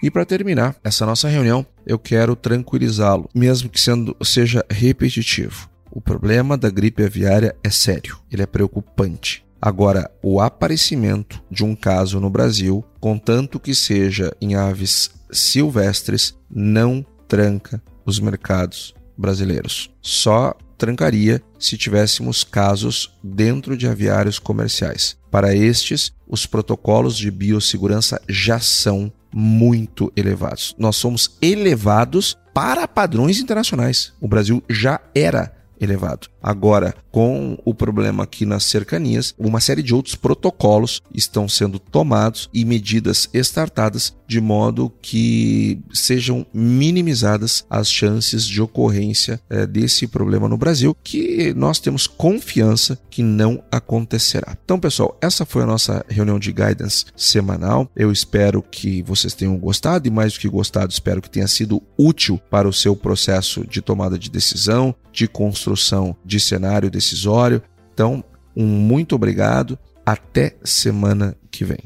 E 0.01 0.09
para 0.09 0.25
terminar 0.25 0.75
essa 0.83 1.05
nossa 1.05 1.27
reunião, 1.27 1.65
eu 1.85 1.99
quero 1.99 2.35
tranquilizá-lo, 2.35 3.29
mesmo 3.33 3.69
que 3.69 3.79
sendo, 3.79 4.15
seja 4.23 4.65
repetitivo. 4.69 5.69
O 5.91 5.99
problema 5.99 6.57
da 6.57 6.69
gripe 6.69 7.03
aviária 7.03 7.55
é 7.63 7.69
sério, 7.69 8.17
ele 8.31 8.43
é 8.43 8.45
preocupante 8.45 9.43
Agora, 9.61 10.09
o 10.23 10.39
aparecimento 10.39 11.43
de 11.51 11.65
um 11.65 11.75
caso 11.75 12.19
no 12.19 12.29
Brasil, 12.29 12.83
contanto 12.99 13.59
que 13.59 13.75
seja 13.75 14.33
em 14.39 14.55
aves 14.55 15.11
silvestres, 15.31 16.33
não 16.49 17.05
tranca 17.27 17.81
os 18.05 18.19
mercados 18.19 18.93
brasileiros. 19.17 19.91
Só 20.01 20.55
trancaria 20.77 21.41
se 21.59 21.77
tivéssemos 21.77 22.41
casos 22.41 23.13
dentro 23.21 23.75
de 23.75 23.85
aviários 23.85 24.39
comerciais. 24.39 25.17
Para 25.29 25.53
estes, 25.53 26.13
os 26.25 26.45
protocolos 26.45 27.17
de 27.17 27.29
biossegurança 27.29 28.21
já 28.29 28.59
são 28.59 29.11
muito 29.33 30.11
elevados. 30.15 30.75
Nós 30.77 30.95
somos 30.95 31.37
elevados 31.41 32.37
para 32.53 32.87
padrões 32.87 33.39
internacionais. 33.39 34.13
O 34.19 34.27
Brasil 34.27 34.63
já 34.69 34.99
era 35.13 35.58
elevado. 35.79 36.27
Agora, 36.41 36.95
com 37.11 37.57
o 37.65 37.73
problema 37.73 38.23
aqui 38.23 38.45
nas 38.45 38.63
cercanias, 38.63 39.33
uma 39.37 39.59
série 39.59 39.83
de 39.83 39.93
outros 39.93 40.15
protocolos 40.15 41.01
estão 41.13 41.47
sendo 41.47 41.79
tomados 41.79 42.49
e 42.53 42.63
medidas 42.63 43.29
estartadas 43.33 44.15
de 44.27 44.39
modo 44.39 44.93
que 45.01 45.79
sejam 45.91 46.45
minimizadas 46.53 47.65
as 47.67 47.91
chances 47.91 48.45
de 48.45 48.61
ocorrência 48.61 49.41
é, 49.49 49.65
desse 49.65 50.05
problema 50.05 50.47
no 50.47 50.55
Brasil, 50.55 50.95
que 51.03 51.51
nós 51.55 51.79
temos 51.79 52.05
confiança 52.05 52.99
que 53.09 53.23
não 53.23 53.63
acontecerá. 53.71 54.55
Então, 54.63 54.79
pessoal, 54.79 55.17
essa 55.19 55.45
foi 55.45 55.63
a 55.63 55.65
nossa 55.65 56.05
reunião 56.07 56.37
de 56.37 56.51
guidance 56.51 57.05
semanal. 57.15 57.89
Eu 57.95 58.11
espero 58.11 58.61
que 58.61 59.01
vocês 59.01 59.33
tenham 59.33 59.57
gostado 59.57 60.07
e 60.07 60.11
mais 60.11 60.33
do 60.33 60.39
que 60.39 60.47
gostado, 60.47 60.91
espero 60.91 61.21
que 61.21 61.29
tenha 61.29 61.47
sido 61.47 61.81
útil 61.97 62.39
para 62.51 62.67
o 62.67 62.73
seu 62.73 62.95
processo 62.95 63.65
de 63.67 63.81
tomada 63.81 64.17
de 64.17 64.29
decisão, 64.29 64.93
de 65.11 65.27
construção 65.27 66.15
de 66.23 66.39
cenário 66.39 66.89
decisório. 66.89 67.61
Então, 67.93 68.23
um 68.55 68.65
muito 68.65 69.15
obrigado. 69.15 69.77
Até 70.05 70.55
semana 70.63 71.35
que 71.51 71.63
vem. 71.63 71.79